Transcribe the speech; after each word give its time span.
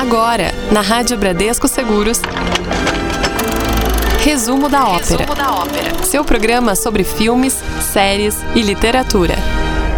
Agora, 0.00 0.54
na 0.72 0.80
Rádio 0.80 1.18
Bradesco 1.18 1.68
Seguros. 1.68 2.22
Resumo 4.24 4.66
da 4.66 4.88
ópera. 4.88 5.26
Resumo 5.26 5.34
da 5.34 5.52
ópera. 5.52 6.04
Seu 6.04 6.24
programa 6.24 6.74
sobre 6.74 7.04
filmes, 7.04 7.62
séries 7.92 8.34
e 8.54 8.62
literatura. 8.62 9.34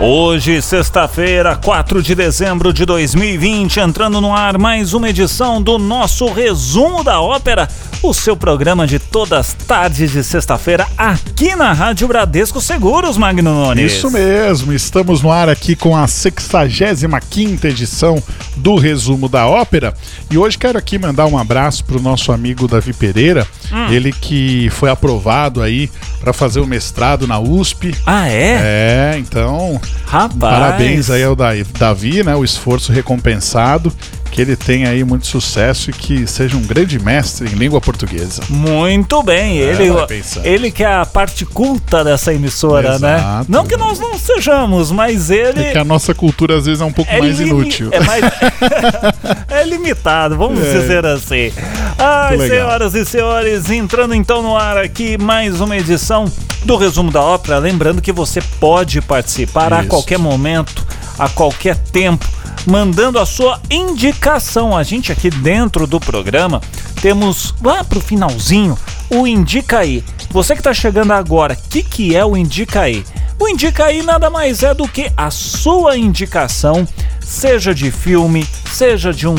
Hoje, 0.01 0.61
sexta-feira, 0.61 1.55
4 1.55 2.03
de 2.03 2.17
dezembro 2.17 2.73
de 2.73 2.85
2020, 2.85 3.79
entrando 3.79 4.21
no 4.21 4.35
ar 4.35 4.59
mais 4.59 4.93
uma 4.93 5.09
edição 5.09 5.63
do 5.63 5.79
nosso 5.79 6.27
Resumo 6.33 7.05
da 7.05 7.21
Ópera, 7.21 7.69
o 8.03 8.13
seu 8.13 8.37
programa 8.37 8.85
de 8.87 8.99
todas 8.99 9.33
as 9.39 9.53
tardes 9.55 10.11
de 10.11 10.25
sexta-feira 10.25 10.87
aqui 10.99 11.55
na 11.55 11.73
Rádio 11.73 12.09
Bradesco 12.09 12.61
Seguros, 12.61 13.17
Magno 13.17 13.55
Nunes. 13.55 13.93
Isso 13.93 14.11
mesmo, 14.11 14.73
estamos 14.73 15.23
no 15.23 15.31
ar 15.31 15.49
aqui 15.49 15.77
com 15.77 15.97
a 15.97 16.07
65 16.09 17.65
edição 17.67 18.21
do 18.57 18.75
Resumo 18.77 19.29
da 19.29 19.47
Ópera 19.47 19.95
e 20.29 20.37
hoje 20.37 20.59
quero 20.59 20.77
aqui 20.79 20.99
mandar 20.99 21.27
um 21.27 21.39
abraço 21.39 21.85
para 21.85 21.97
o 21.97 22.03
nosso 22.03 22.33
amigo 22.33 22.67
Davi 22.67 22.93
Pereira, 22.93 23.47
Hum. 23.73 23.87
ele 23.91 24.13
que 24.13 24.69
foi 24.71 24.91
aprovado 24.91 25.63
aí 25.63 25.89
para 26.21 26.33
fazer 26.33 26.61
o 26.61 26.67
mestrado 26.67 27.27
na 27.27 27.39
USP. 27.39 27.95
Ah, 28.05 28.29
é? 28.29 29.13
É, 29.15 29.17
então, 29.19 29.81
Rapaz. 30.07 30.35
parabéns 30.39 31.09
aí 31.09 31.23
ao 31.23 31.35
Da- 31.37 31.53
Davi, 31.79 32.23
né? 32.23 32.35
O 32.35 32.45
esforço 32.45 32.93
recompensado, 32.93 33.91
que 34.33 34.41
ele 34.41 34.57
tenha 34.57 34.89
aí 34.89 35.05
muito 35.05 35.27
sucesso 35.27 35.91
e 35.91 35.93
que 35.93 36.27
seja 36.27 36.57
um 36.57 36.63
grande 36.63 36.99
mestre 36.99 37.47
em 37.49 37.55
língua 37.55 37.81
portuguesa. 37.83 38.43
Muito 38.49 39.23
bem, 39.23 39.59
ele, 39.59 39.91
vai 39.91 40.07
pensando. 40.07 40.47
ele 40.47 40.71
que 40.71 40.83
é 40.83 40.93
a 40.93 41.05
parte 41.05 41.45
culta 41.45 42.03
dessa 42.03 42.33
emissora, 42.33 42.99
né? 42.99 43.19
Exato. 43.19 43.47
Não 43.53 43.67
que 43.67 43.77
nós 43.77 43.99
não 44.01 44.19
sejamos, 44.19 44.91
mas 44.91 45.31
ele. 45.31 45.63
É 45.63 45.73
que 45.73 45.79
a 45.79 45.85
nossa 45.85 46.15
cultura 46.15 46.57
às 46.57 46.65
vezes 46.65 46.81
é 46.81 46.85
um 46.85 46.93
pouco 46.93 47.13
mais 47.13 47.39
limi- 47.39 47.51
inútil. 47.51 47.91
É, 47.93 48.01
mais... 48.01 48.25
é 49.51 49.65
limitado, 49.65 50.37
vamos 50.37 50.61
É. 50.65 50.73
dizer 50.81 51.05
assim. 51.05 51.53
Ai, 51.99 52.39
senhoras 52.39 52.95
e 52.95 53.05
senhores, 53.05 53.71
entrando 53.71 54.15
então 54.15 54.43
no 54.43 54.57
ar 54.57 54.79
aqui 54.79 55.19
mais 55.19 55.61
uma 55.61 55.77
edição 55.77 56.25
do 56.65 56.77
Resumo 56.77 57.11
da 57.11 57.21
Ópera. 57.21 57.59
Lembrando 57.59 58.01
que 58.01 58.13
você 58.13 58.41
pode 58.59 59.01
participar 59.03 59.73
a 59.75 59.81
Isso. 59.81 59.89
qualquer 59.89 60.19
momento, 60.19 60.87
a 61.23 61.29
qualquer 61.29 61.77
tempo, 61.77 62.27
mandando 62.67 63.19
a 63.19 63.25
sua 63.25 63.61
indicação. 63.71 64.77
A 64.77 64.83
gente 64.83 65.13
aqui 65.13 65.31
dentro 65.31 65.87
do 65.87 66.01
programa 66.01 66.61
temos 67.01 67.55
lá 67.63 67.85
pro 67.85 68.01
finalzinho 68.01 68.77
o 69.09 69.27
Indica 69.27 69.79
aí. 69.79 70.03
Você 70.31 70.55
que 70.55 70.61
está 70.61 70.75
chegando 70.75 71.13
agora, 71.13 71.55
o 71.55 71.69
que, 71.69 71.83
que 71.83 72.17
é 72.17 72.25
o 72.25 72.37
Indica 72.37 72.81
aí? 72.81 73.05
O 73.39 73.49
Indica 73.49 73.85
aí 73.85 74.03
nada 74.03 74.31
mais 74.31 74.63
é 74.63 74.75
do 74.75 74.89
que 74.89 75.13
a 75.17 75.31
sua 75.31 75.97
indicação, 75.97 76.87
seja 77.21 77.73
de 77.75 77.91
filme, 77.91 78.45
seja 78.73 79.13
de, 79.13 79.29
um 79.29 79.37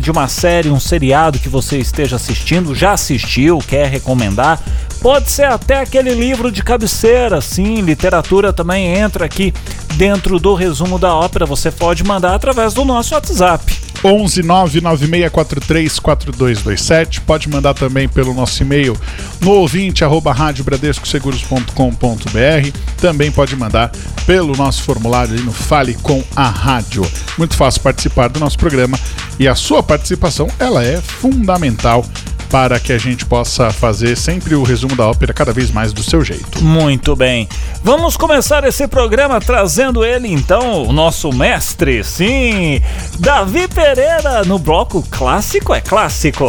de 0.00 0.10
uma 0.10 0.28
série, 0.28 0.70
um 0.70 0.80
seriado 0.80 1.38
que 1.38 1.48
você 1.48 1.78
esteja 1.78 2.16
assistindo, 2.16 2.74
já 2.74 2.92
assistiu, 2.92 3.58
quer 3.58 3.86
recomendar. 3.88 4.60
Pode 5.00 5.30
ser 5.30 5.44
até 5.44 5.80
aquele 5.80 6.12
livro 6.12 6.50
de 6.50 6.62
cabeceira, 6.62 7.40
sim, 7.40 7.80
literatura 7.80 8.52
também 8.52 8.96
entra 8.96 9.24
aqui 9.24 9.54
dentro 9.94 10.40
do 10.40 10.54
resumo 10.54 10.98
da 10.98 11.14
ópera. 11.14 11.46
Você 11.46 11.70
pode 11.70 12.02
mandar 12.02 12.34
através 12.34 12.74
do 12.74 12.84
nosso 12.84 13.14
WhatsApp. 13.14 13.88
11 14.04 14.42
99643 14.42 15.98
4227. 15.98 17.22
Pode 17.22 17.48
mandar 17.48 17.72
também 17.74 18.08
pelo 18.08 18.34
nosso 18.34 18.62
e-mail 18.62 18.96
no 19.40 19.50
ouvinte 19.50 20.04
arroba 20.04 20.32
radiobradescoseguros.com.br. 20.32 22.78
Também 23.00 23.30
pode 23.30 23.54
mandar 23.56 23.92
pelo 24.26 24.56
nosso 24.56 24.82
formulário 24.82 25.34
ali 25.34 25.42
no 25.42 25.52
Fale 25.52 25.94
com 25.94 26.24
a 26.34 26.48
Rádio. 26.48 27.06
Muito 27.36 27.54
fácil 27.56 27.82
participar 27.82 28.28
do 28.28 28.40
nosso 28.40 28.58
programa 28.58 28.98
e 29.38 29.46
a 29.48 29.54
sua 29.54 29.82
participação 29.82 30.48
ela 30.58 30.84
é 30.84 31.00
fundamental 31.00 32.04
para 32.50 32.80
que 32.80 32.92
a 32.92 32.98
gente 32.98 33.24
possa 33.24 33.70
fazer 33.70 34.16
sempre 34.16 34.54
o 34.54 34.62
resumo 34.62 34.96
da 34.96 35.06
ópera 35.06 35.32
cada 35.32 35.52
vez 35.52 35.70
mais 35.70 35.92
do 35.92 36.02
seu 36.02 36.24
jeito. 36.24 36.62
Muito 36.62 37.14
bem. 37.14 37.48
Vamos 37.82 38.16
começar 38.16 38.64
esse 38.64 38.86
programa 38.88 39.40
trazendo 39.40 40.04
ele 40.04 40.28
então, 40.32 40.84
o 40.84 40.92
nosso 40.92 41.32
mestre, 41.32 42.02
sim, 42.02 42.80
Davi 43.18 43.68
Pereira, 43.68 44.44
no 44.44 44.58
bloco 44.58 45.02
Clássico 45.10 45.74
é 45.74 45.80
Clássico. 45.80 46.46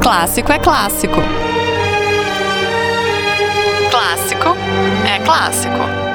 Clássico 0.00 0.52
é 0.52 0.58
clássico. 0.58 1.20
Clássico 3.90 4.56
é 5.06 5.18
clássico. 5.20 6.07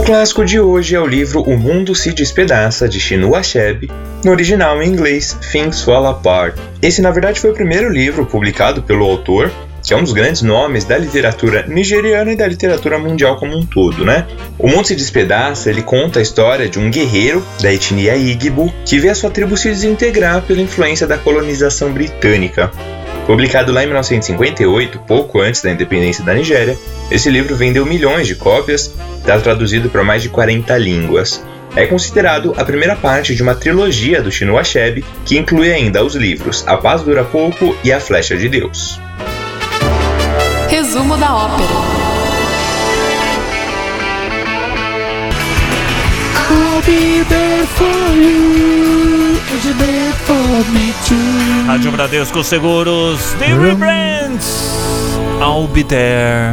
O 0.00 0.02
clássico 0.02 0.46
de 0.46 0.58
hoje 0.58 0.94
é 0.96 0.98
o 0.98 1.06
livro 1.06 1.42
O 1.42 1.58
Mundo 1.58 1.94
se 1.94 2.10
Despedaça, 2.14 2.88
de 2.88 2.98
Chinua 2.98 3.40
Achebe, 3.40 3.90
no 4.24 4.30
original 4.30 4.82
em 4.82 4.88
inglês 4.88 5.36
Things 5.52 5.82
Fall 5.82 6.06
Apart. 6.06 6.56
Esse, 6.80 7.02
na 7.02 7.10
verdade, 7.10 7.38
foi 7.38 7.50
o 7.50 7.54
primeiro 7.54 7.90
livro 7.90 8.24
publicado 8.24 8.82
pelo 8.82 9.04
autor, 9.04 9.52
que 9.84 9.92
é 9.92 9.96
um 9.96 10.02
dos 10.02 10.14
grandes 10.14 10.40
nomes 10.40 10.86
da 10.86 10.96
literatura 10.96 11.66
nigeriana 11.66 12.32
e 12.32 12.36
da 12.36 12.46
literatura 12.46 12.98
mundial 12.98 13.36
como 13.36 13.54
um 13.54 13.66
todo, 13.66 14.02
né? 14.02 14.26
O 14.58 14.68
Mundo 14.68 14.86
se 14.86 14.96
Despedaça, 14.96 15.68
ele 15.68 15.82
conta 15.82 16.18
a 16.18 16.22
história 16.22 16.66
de 16.66 16.78
um 16.78 16.90
guerreiro 16.90 17.44
da 17.60 17.70
etnia 17.70 18.16
Igbo 18.16 18.72
que 18.86 18.98
vê 18.98 19.10
a 19.10 19.14
sua 19.14 19.30
tribo 19.30 19.54
se 19.54 19.68
desintegrar 19.68 20.40
pela 20.40 20.62
influência 20.62 21.06
da 21.06 21.18
colonização 21.18 21.92
britânica. 21.92 22.70
Publicado 23.30 23.70
lá 23.70 23.84
em 23.84 23.86
1958, 23.86 24.98
pouco 25.06 25.40
antes 25.40 25.62
da 25.62 25.70
independência 25.70 26.24
da 26.24 26.34
Nigéria, 26.34 26.76
esse 27.12 27.30
livro 27.30 27.54
vendeu 27.54 27.86
milhões 27.86 28.26
de 28.26 28.34
cópias, 28.34 28.92
está 29.18 29.38
traduzido 29.38 29.88
para 29.88 30.02
mais 30.02 30.20
de 30.20 30.28
40 30.28 30.76
línguas. 30.78 31.40
É 31.76 31.86
considerado 31.86 32.52
a 32.56 32.64
primeira 32.64 32.96
parte 32.96 33.32
de 33.36 33.40
uma 33.40 33.54
trilogia 33.54 34.20
do 34.20 34.32
Chinua 34.32 34.62
Achebe, 34.62 35.04
que 35.24 35.38
inclui 35.38 35.72
ainda 35.72 36.04
os 36.04 36.16
livros 36.16 36.66
A 36.66 36.76
Paz 36.76 37.04
Dura 37.04 37.22
Pouco 37.22 37.76
e 37.84 37.92
A 37.92 38.00
Flecha 38.00 38.36
de 38.36 38.48
Deus. 38.48 39.00
Resumo 40.68 41.16
da 41.16 41.32
ópera. 41.32 42.00
Rádio 51.66 51.90
Bradesco 51.90 52.44
Seguros, 52.44 53.34
The 53.40 53.46
Rebrands, 53.46 54.70
I'll 55.40 55.66
be 55.66 55.82
there 55.82 56.52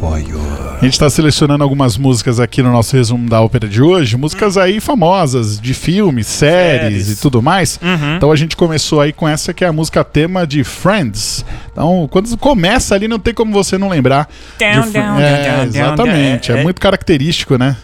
for 0.00 0.18
you. 0.18 0.40
A 0.76 0.80
gente 0.84 0.94
está 0.94 1.08
selecionando 1.08 1.62
algumas 1.62 1.96
músicas 1.96 2.40
aqui 2.40 2.62
no 2.64 2.72
nosso 2.72 2.96
resumo 2.96 3.28
da 3.30 3.40
ópera 3.40 3.68
de 3.68 3.80
hoje, 3.80 4.16
músicas 4.16 4.56
aí 4.58 4.80
famosas 4.80 5.60
de 5.60 5.72
filmes, 5.72 6.26
séries, 6.26 7.04
Séries. 7.04 7.18
e 7.18 7.22
tudo 7.22 7.40
mais. 7.40 7.78
Então 8.16 8.32
a 8.32 8.36
gente 8.36 8.56
começou 8.56 9.00
aí 9.00 9.12
com 9.12 9.28
essa 9.28 9.54
que 9.54 9.64
é 9.64 9.68
a 9.68 9.72
música 9.72 10.02
tema 10.02 10.44
de 10.44 10.64
Friends. 10.64 11.44
Então, 11.72 12.08
quando 12.10 12.36
começa 12.38 12.94
ali, 12.96 13.06
não 13.06 13.20
tem 13.20 13.32
como 13.34 13.52
você 13.52 13.78
não 13.78 13.88
lembrar. 13.88 14.28
Down, 14.58 14.90
down, 14.90 15.20
é, 15.20 15.36
down, 15.36 15.54
down, 15.56 15.64
exatamente, 15.66 16.48
down. 16.48 16.56
é, 16.56 16.60
É- 16.60 16.64
muito 16.64 16.80
característico, 16.80 17.56
né? 17.56 17.76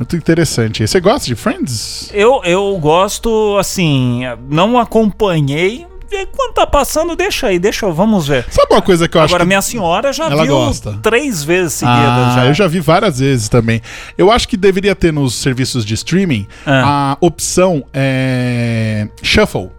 Muito 0.00 0.16
interessante. 0.16 0.86
Você 0.88 0.98
gosta 0.98 1.26
de 1.26 1.34
Friends? 1.34 2.10
Eu, 2.14 2.40
eu 2.42 2.74
gosto, 2.78 3.56
assim, 3.58 4.22
não 4.48 4.78
acompanhei. 4.78 5.86
E 6.10 6.26
Quando 6.26 6.54
tá 6.54 6.66
passando, 6.66 7.14
deixa 7.14 7.48
aí, 7.48 7.58
deixa 7.58 7.84
eu, 7.86 7.92
vamos 7.92 8.26
ver. 8.26 8.44
Sabe 8.50 8.72
uma 8.72 8.80
coisa 8.82 9.06
que 9.06 9.16
eu 9.16 9.20
acho 9.20 9.32
Agora, 9.32 9.44
minha 9.44 9.60
senhora 9.62 10.10
já 10.12 10.24
Ela 10.28 10.42
viu 10.42 10.54
gosta. 10.56 10.98
três 11.02 11.44
vezes 11.44 11.74
seguidas. 11.74 12.00
Ah, 12.00 12.32
já. 12.36 12.46
eu 12.46 12.54
já 12.54 12.66
vi 12.66 12.80
várias 12.80 13.20
vezes 13.20 13.48
também. 13.48 13.80
Eu 14.18 14.28
acho 14.32 14.48
que 14.48 14.56
deveria 14.56 14.96
ter 14.96 15.12
nos 15.12 15.34
serviços 15.36 15.84
de 15.84 15.92
streaming 15.94 16.48
Ah. 16.66 17.12
a 17.12 17.16
opção 17.24 17.84
é, 17.92 19.06
Shuffle. 19.22 19.70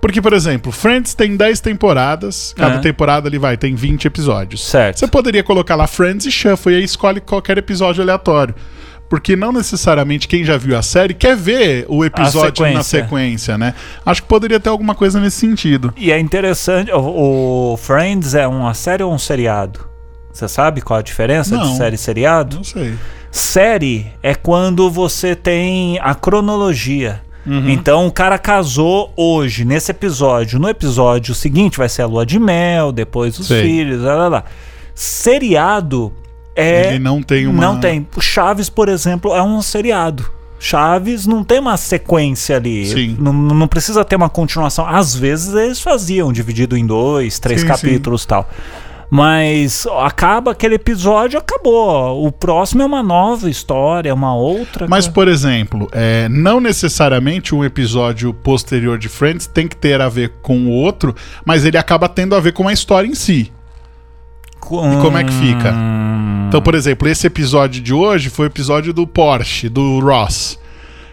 Porque, 0.00 0.22
por 0.22 0.32
exemplo, 0.32 0.70
Friends 0.70 1.12
tem 1.14 1.36
10 1.36 1.60
temporadas, 1.60 2.54
cada 2.56 2.76
Ah. 2.76 2.80
temporada 2.80 3.28
ele 3.28 3.38
vai, 3.38 3.56
tem 3.56 3.74
20 3.74 4.04
episódios. 4.06 4.64
Certo. 4.64 4.98
Você 5.00 5.06
poderia 5.08 5.42
colocar 5.42 5.74
lá 5.76 5.86
Friends 5.86 6.24
e 6.24 6.30
Shuffle 6.30 6.72
e 6.72 6.76
aí 6.76 6.84
escolhe 6.84 7.20
qualquer 7.20 7.58
episódio 7.58 8.02
aleatório. 8.02 8.54
Porque 9.14 9.36
não 9.36 9.52
necessariamente 9.52 10.26
quem 10.26 10.42
já 10.42 10.56
viu 10.56 10.76
a 10.76 10.82
série 10.82 11.14
quer 11.14 11.36
ver 11.36 11.86
o 11.88 12.04
episódio 12.04 12.64
na 12.64 12.82
sequência. 12.82 13.02
sequência, 13.04 13.56
né? 13.56 13.72
Acho 14.04 14.22
que 14.22 14.26
poderia 14.26 14.58
ter 14.58 14.68
alguma 14.68 14.92
coisa 14.92 15.20
nesse 15.20 15.36
sentido. 15.36 15.94
E 15.96 16.10
é 16.10 16.18
interessante, 16.18 16.90
o, 16.90 17.74
o 17.74 17.76
Friends 17.76 18.34
é 18.34 18.44
uma 18.44 18.74
série 18.74 19.04
ou 19.04 19.14
um 19.14 19.18
seriado? 19.18 19.86
Você 20.32 20.48
sabe 20.48 20.80
qual 20.80 20.98
a 20.98 21.02
diferença 21.02 21.56
Não. 21.56 21.62
de 21.62 21.76
série 21.76 21.94
e 21.94 21.98
seriado? 21.98 22.56
Não 22.56 22.64
sei. 22.64 22.94
Série 23.30 24.12
é 24.20 24.34
quando 24.34 24.90
você 24.90 25.36
tem 25.36 25.96
a 26.02 26.12
cronologia. 26.12 27.22
Uhum. 27.46 27.70
Então 27.70 28.08
o 28.08 28.12
cara 28.12 28.36
casou 28.36 29.12
hoje, 29.16 29.64
nesse 29.64 29.92
episódio. 29.92 30.58
No 30.58 30.68
episódio 30.68 31.36
seguinte 31.36 31.78
vai 31.78 31.88
ser 31.88 32.02
a 32.02 32.06
lua 32.06 32.26
de 32.26 32.40
mel, 32.40 32.90
depois 32.90 33.38
os 33.38 33.46
Sei. 33.46 33.62
filhos, 33.62 34.02
lá, 34.02 34.16
lá, 34.16 34.26
lá. 34.26 34.44
Seriado 34.92 36.12
é. 36.56 36.88
Ele 36.90 36.98
não 36.98 37.22
tem 37.22 37.46
uma- 37.46 37.60
Não 37.60 37.80
tem. 37.80 38.06
O 38.16 38.20
Chaves, 38.20 38.68
por 38.68 38.88
exemplo, 38.88 39.34
é 39.34 39.42
um 39.42 39.60
seriado. 39.62 40.30
Chaves 40.58 41.26
não 41.26 41.44
tem 41.44 41.58
uma 41.58 41.76
sequência 41.76 42.56
ali. 42.56 42.86
Sim. 42.86 43.16
Não, 43.18 43.32
não 43.32 43.68
precisa 43.68 44.04
ter 44.04 44.16
uma 44.16 44.30
continuação. 44.30 44.86
Às 44.86 45.14
vezes 45.14 45.52
eles 45.54 45.80
faziam, 45.80 46.32
dividido 46.32 46.76
em 46.76 46.86
dois, 46.86 47.38
três 47.38 47.60
Sim, 47.60 47.66
capítulos 47.66 48.22
e 48.24 48.28
tal. 48.28 48.48
Mas 49.10 49.86
acaba 50.02 50.52
aquele 50.52 50.76
episódio, 50.76 51.38
acabou. 51.38 52.26
O 52.26 52.32
próximo 52.32 52.82
é 52.82 52.86
uma 52.86 53.02
nova 53.02 53.50
história, 53.50 54.12
uma 54.14 54.34
outra. 54.34 54.86
Mas, 54.88 55.06
por 55.06 55.28
exemplo, 55.28 55.88
é, 55.92 56.28
não 56.30 56.60
necessariamente 56.60 57.54
um 57.54 57.62
episódio 57.62 58.32
posterior 58.32 58.98
de 58.98 59.08
Friends 59.08 59.46
tem 59.46 59.68
que 59.68 59.76
ter 59.76 60.00
a 60.00 60.08
ver 60.08 60.32
com 60.42 60.66
o 60.66 60.70
outro, 60.70 61.14
mas 61.44 61.64
ele 61.64 61.76
acaba 61.76 62.08
tendo 62.08 62.34
a 62.34 62.40
ver 62.40 62.52
com 62.52 62.66
a 62.66 62.72
história 62.72 63.06
em 63.06 63.14
si. 63.14 63.52
E 64.62 64.96
como 65.02 65.18
é 65.18 65.22
que 65.22 65.32
fica? 65.32 65.74
Então, 66.54 66.62
por 66.62 66.76
exemplo, 66.76 67.08
esse 67.08 67.26
episódio 67.26 67.82
de 67.82 67.92
hoje 67.92 68.30
foi 68.30 68.46
o 68.46 68.48
episódio 68.48 68.92
do 68.92 69.08
Porsche, 69.08 69.68
do 69.68 69.98
Ross. 69.98 70.56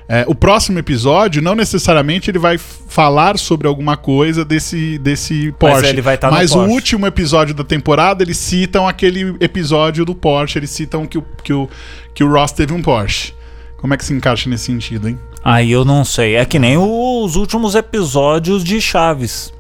É, 0.08 0.24
o 0.28 0.36
próximo 0.36 0.78
episódio, 0.78 1.42
não 1.42 1.56
necessariamente 1.56 2.30
ele 2.30 2.38
vai 2.38 2.60
falar 2.60 3.40
sobre 3.40 3.68
alguma 3.68 3.98
coisa 3.98 4.46
desse, 4.46 5.00
desse 5.00 5.52
Porsche. 5.54 5.88
ele 5.88 6.02
vai 6.02 6.16
tá 6.16 6.30
Mas 6.30 6.52
o 6.52 6.56
Porsche. 6.60 6.72
último 6.72 7.08
episódio 7.08 7.56
da 7.56 7.64
temporada, 7.64 8.22
eles 8.22 8.38
citam 8.38 8.88
aquele 8.88 9.36
episódio 9.40 10.06
do 10.06 10.14
Porsche, 10.14 10.60
eles 10.60 10.70
citam 10.70 11.08
que 11.08 11.18
o, 11.18 11.26
que 11.44 11.54
o, 11.54 11.68
que 12.14 12.24
o 12.24 12.32
Ross 12.32 12.52
teve 12.52 12.72
um 12.72 12.82
Porsche. 12.84 13.34
Como 13.78 13.96
é 13.96 13.98
que 13.98 14.06
se 14.06 14.14
encaixa 14.14 14.48
nesse 14.48 14.66
sentido, 14.66 15.10
hein? 15.10 15.18
Aí 15.44 15.72
eu 15.72 15.84
não 15.84 16.06
sei. 16.06 16.36
É 16.36 16.46
que 16.46 16.60
nem 16.60 16.78
os 16.78 17.36
últimos 17.36 17.74
episódios 17.74 18.64
de 18.64 18.80
Chaves. 18.80 19.52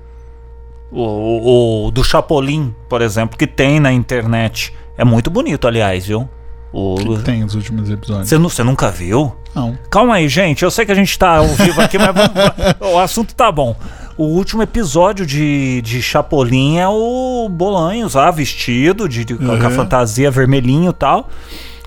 O, 0.92 1.02
o- 1.02 1.88
o 1.88 1.92
do 1.92 2.04
Chapolin, 2.04 2.76
por 2.88 3.02
exemplo, 3.02 3.36
que 3.36 3.48
tem 3.48 3.80
na 3.80 3.92
internet. 3.92 4.74
É 4.98 5.04
muito 5.04 5.30
bonito, 5.30 5.68
aliás, 5.68 6.06
viu? 6.06 6.30
O, 6.74 6.94
O 6.96 7.18
que 7.18 7.24
tem 7.24 7.44
os 7.44 7.54
últimos 7.54 7.90
episódios? 7.90 8.30
você, 8.30 8.38
nu- 8.38 8.50
você 8.50 8.64
nunca 8.64 8.90
viu? 8.90 9.36
Não. 9.54 9.78
Calma 9.90 10.16
aí, 10.16 10.30
gente. 10.30 10.64
Eu 10.64 10.72
sei 10.72 10.86
que 10.86 10.92
a 10.92 10.96
gente 10.96 11.18
tá 11.20 11.38
ao 11.38 11.48
vivo 11.48 11.82
aqui, 11.82 11.98
mas 11.98 12.08
vamos- 12.14 12.32
o 12.96 12.98
assunto 13.00 13.36
tá 13.36 13.52
bom. 13.52 13.76
O 14.18 14.24
último 14.26 14.62
episódio 14.62 15.26
de, 15.26 15.82
de 15.82 16.02
Chapolin 16.02 16.78
é 16.78 16.88
o 16.88 17.50
Bolanhos 17.50 18.14
lá, 18.14 18.32
vestido, 18.32 19.10
de, 19.10 19.26
de- 19.26 19.36
com 19.36 19.52
a 19.52 19.56
Uhum. 19.56 19.70
fantasia 19.72 20.32
vermelhinho 20.32 20.92
e 20.92 20.94
tal. 20.94 21.28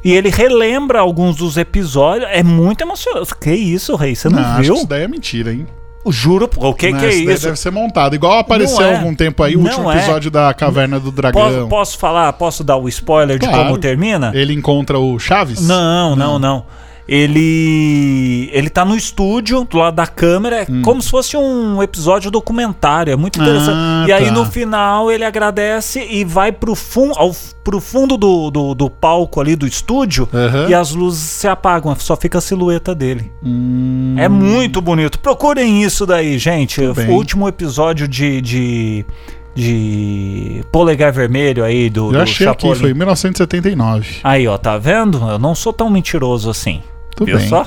E 0.04 0.12
ele 0.12 0.28
relembra 0.28 1.00
alguns 1.00 1.36
dos 1.36 1.56
episódios. 1.56 2.28
É 2.30 2.42
muito 2.42 2.82
emocionante. 2.82 3.34
Que 3.40 3.52
isso, 3.54 3.96
Rei? 3.96 4.14
Você 4.14 4.28
não, 4.28 4.38
Não, 4.42 4.60
viu? 4.60 4.74
que 4.74 4.78
isso 4.80 4.86
daí 4.88 5.02
é 5.04 5.08
mentira, 5.08 5.50
hein? 5.52 5.66
Juro, 6.12 6.48
o 6.56 6.74
que, 6.74 6.90
Não, 6.90 6.98
que 7.00 7.06
é 7.06 7.14
isso? 7.14 7.44
Deve 7.44 7.56
ser 7.58 7.70
montado. 7.70 8.14
Igual 8.14 8.38
apareceu 8.38 8.80
Não 8.80 8.86
é. 8.86 8.94
há 8.94 8.98
algum 8.98 9.14
tempo 9.14 9.42
aí 9.42 9.56
o 9.56 9.60
Não 9.60 9.70
último 9.70 9.90
é. 9.90 9.96
episódio 9.96 10.30
da 10.30 10.52
Caverna 10.52 10.98
do 11.00 11.04
Posso, 11.12 11.16
Dragão. 11.16 11.68
posso 11.68 11.98
falar? 11.98 12.32
Posso 12.34 12.62
dar 12.62 12.76
o 12.76 12.88
spoiler 12.88 13.38
de 13.38 13.46
Claro. 13.46 13.64
como 13.64 13.78
termina? 13.78 14.30
Ele 14.34 14.52
encontra 14.52 14.98
o 14.98 15.18
Chaves? 15.18 15.60
Não, 15.66 16.14
não, 16.14 16.38
não. 16.38 16.64
Ele 17.06 18.48
ele 18.52 18.70
tá 18.70 18.84
no 18.84 18.96
estúdio, 18.96 19.64
do 19.64 19.76
lado 19.78 19.94
da 19.94 20.06
câmera, 20.06 20.62
é 20.62 20.66
como 20.82 21.02
se 21.02 21.10
fosse 21.10 21.36
um 21.36 21.82
episódio 21.82 22.30
documentário, 22.30 23.12
é 23.12 23.16
muito 23.16 23.40
interessante. 23.40 23.72
Hum. 23.76 24.04
Ah, 24.04 24.04
e 24.08 24.12
aí 24.12 24.26
tá. 24.26 24.32
no 24.32 24.44
final 24.46 25.10
ele 25.10 25.24
agradece 25.24 26.06
e 26.10 26.24
vai 26.24 26.50
pro, 26.52 26.74
fun 26.74 27.12
ao, 27.16 27.34
pro 27.62 27.80
fundo 27.80 28.16
do, 28.16 28.50
do, 28.50 28.74
do 28.74 28.88
palco 28.90 29.40
ali 29.40 29.54
do 29.56 29.66
estúdio 29.66 30.28
Aham. 30.32 30.68
e 30.68 30.74
as 30.74 30.92
luzes 30.92 31.20
se 31.22 31.48
apagam, 31.48 31.94
só 31.96 32.16
fica 32.16 32.38
a 32.38 32.40
silhueta 32.40 32.94
dele. 32.94 33.30
Hum, 33.42 34.14
É 34.18 34.28
muito 34.28 34.80
bonito. 34.80 35.18
Procurem 35.18 35.82
isso 35.82 36.06
daí, 36.06 36.38
gente. 36.38 36.80
O 36.80 37.10
último 37.12 37.48
episódio 37.48 38.08
de, 38.08 38.40
de, 38.40 39.06
de 39.54 40.64
Polegar 40.72 41.12
Vermelho 41.12 41.64
aí 41.64 41.90
do, 41.90 42.06
eu 42.08 42.12
do 42.12 42.20
achei 42.20 42.46
aqui, 42.46 42.74
foi 42.74 42.90
em 42.90 42.94
1979. 42.94 44.16
Aí, 44.22 44.46
ó, 44.48 44.56
tá 44.56 44.78
vendo? 44.78 45.18
Eu 45.28 45.38
não 45.38 45.54
sou 45.54 45.72
tão 45.72 45.90
mentiroso 45.90 46.50
assim. 46.50 46.82
Tudo 47.14 47.26
Viu 47.26 47.38
bem. 47.38 47.48
só? 47.48 47.66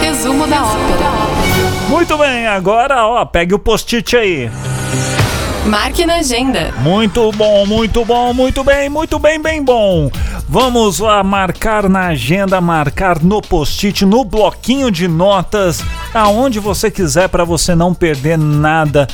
Resumo 0.00 0.46
da 0.46 0.62
ópera. 0.64 1.08
Muito 1.88 2.18
bem, 2.18 2.46
agora, 2.46 3.06
ó, 3.06 3.24
pegue 3.24 3.54
o 3.54 3.58
post-it 3.58 4.16
aí. 4.16 4.50
Marque 5.66 6.06
na 6.06 6.16
agenda. 6.16 6.72
Muito 6.78 7.30
bom, 7.32 7.66
muito 7.66 8.04
bom, 8.04 8.32
muito 8.32 8.64
bem, 8.64 8.88
muito 8.88 9.18
bem, 9.18 9.40
bem 9.40 9.62
bom. 9.62 10.10
Vamos 10.48 10.98
lá 10.98 11.22
marcar 11.22 11.88
na 11.88 12.06
agenda, 12.06 12.60
marcar 12.60 13.22
no 13.22 13.42
post-it, 13.42 14.04
no 14.06 14.24
bloquinho 14.24 14.90
de 14.90 15.06
notas, 15.06 15.82
aonde 16.14 16.58
você 16.58 16.90
quiser 16.90 17.28
para 17.28 17.44
você 17.44 17.74
não 17.74 17.92
perder 17.92 18.38
nada 18.38 19.06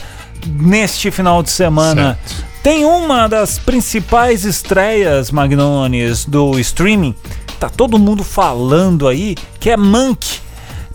neste 0.46 1.10
final 1.10 1.42
de 1.42 1.50
semana. 1.50 2.18
Certo. 2.26 2.53
Tem 2.64 2.86
uma 2.86 3.28
das 3.28 3.58
principais 3.58 4.46
estreias, 4.46 5.30
Magnones, 5.30 6.24
do 6.24 6.58
streaming. 6.58 7.14
Tá 7.60 7.68
todo 7.68 7.98
mundo 7.98 8.24
falando 8.24 9.06
aí 9.06 9.36
que 9.60 9.68
é 9.68 9.76
Monk. 9.76 10.38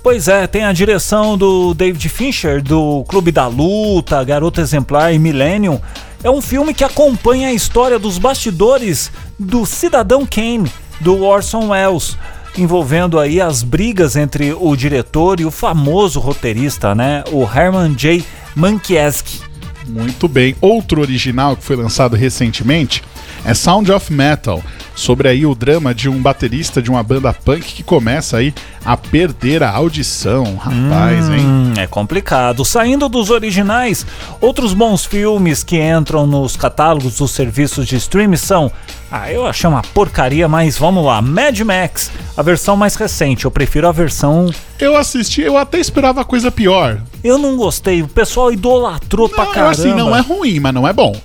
Pois 0.01 0.27
é, 0.27 0.47
tem 0.47 0.63
a 0.63 0.73
direção 0.73 1.37
do 1.37 1.75
David 1.75 2.09
Fincher, 2.09 2.63
do 2.63 3.05
Clube 3.07 3.31
da 3.31 3.45
Luta, 3.45 4.23
Garota 4.23 4.61
Exemplar 4.61 5.13
e 5.13 5.19
Millennium. 5.19 5.79
É 6.23 6.31
um 6.31 6.41
filme 6.41 6.73
que 6.73 6.83
acompanha 6.83 7.49
a 7.49 7.53
história 7.53 7.99
dos 7.99 8.17
bastidores 8.17 9.11
do 9.37 9.63
Cidadão 9.63 10.25
Kane, 10.25 10.71
do 10.99 11.23
Orson 11.23 11.67
Welles, 11.67 12.17
envolvendo 12.57 13.19
aí 13.19 13.39
as 13.39 13.61
brigas 13.61 14.15
entre 14.15 14.55
o 14.59 14.75
diretor 14.75 15.39
e 15.39 15.45
o 15.45 15.51
famoso 15.51 16.19
roteirista, 16.19 16.95
né, 16.95 17.23
o 17.31 17.43
Herman 17.43 17.93
J. 17.93 18.25
Mankiewicz. 18.55 19.48
Muito 19.89 20.27
bem. 20.27 20.55
Outro 20.61 21.01
original 21.01 21.55
que 21.55 21.63
foi 21.63 21.75
lançado 21.75 22.15
recentemente 22.15 23.03
é 23.45 23.53
Sound 23.53 23.91
of 23.91 24.11
Metal, 24.11 24.61
sobre 24.95 25.27
aí 25.29 25.45
o 25.45 25.55
drama 25.55 25.93
de 25.93 26.09
um 26.09 26.21
baterista 26.21 26.81
de 26.81 26.89
uma 26.89 27.01
banda 27.01 27.33
punk 27.33 27.61
que 27.73 27.83
começa 27.83 28.37
aí 28.37 28.53
a 28.83 28.97
perder 28.97 29.63
a 29.63 29.71
audição. 29.71 30.55
Rapaz, 30.55 31.29
hein? 31.29 31.39
Hum, 31.45 31.73
é 31.77 31.87
complicado. 31.87 32.65
Saindo 32.65 33.07
dos 33.07 33.29
originais, 33.29 34.05
outros 34.41 34.73
bons 34.73 35.05
filmes 35.05 35.63
que 35.63 35.77
entram 35.81 36.27
nos 36.27 36.55
catálogos 36.57 37.17
dos 37.17 37.31
serviços 37.31 37.87
de 37.87 37.95
streaming 37.95 38.35
são. 38.37 38.71
Ah, 39.11 39.31
eu 39.31 39.47
achei 39.47 39.67
uma 39.67 39.81
porcaria, 39.81 40.47
mas 40.47 40.77
vamos 40.77 41.03
lá. 41.03 41.19
Mad 41.21 41.59
Max, 41.61 42.11
a 42.37 42.41
versão 42.43 42.75
mais 42.75 42.93
recente. 42.95 43.45
Eu 43.45 43.51
prefiro 43.51 43.87
a 43.87 43.91
versão. 43.91 44.53
Eu 44.79 44.95
assisti, 44.95 45.41
eu 45.41 45.57
até 45.57 45.79
esperava 45.79 46.23
coisa 46.23 46.51
pior. 46.51 47.01
Eu 47.23 47.37
não 47.37 47.55
gostei. 47.57 48.03
O 48.03 48.07
pessoal 48.07 48.51
idolatrou 48.51 49.27
pra 49.27 49.45
Não, 49.45 49.51
caramba. 49.51 49.71
assim, 49.71 49.93
não 49.95 50.15
é 50.15 50.19
ruim, 50.21 50.59
mas 50.59 50.73
não 50.73 50.87
é 50.87 50.93
bom. 50.93 51.15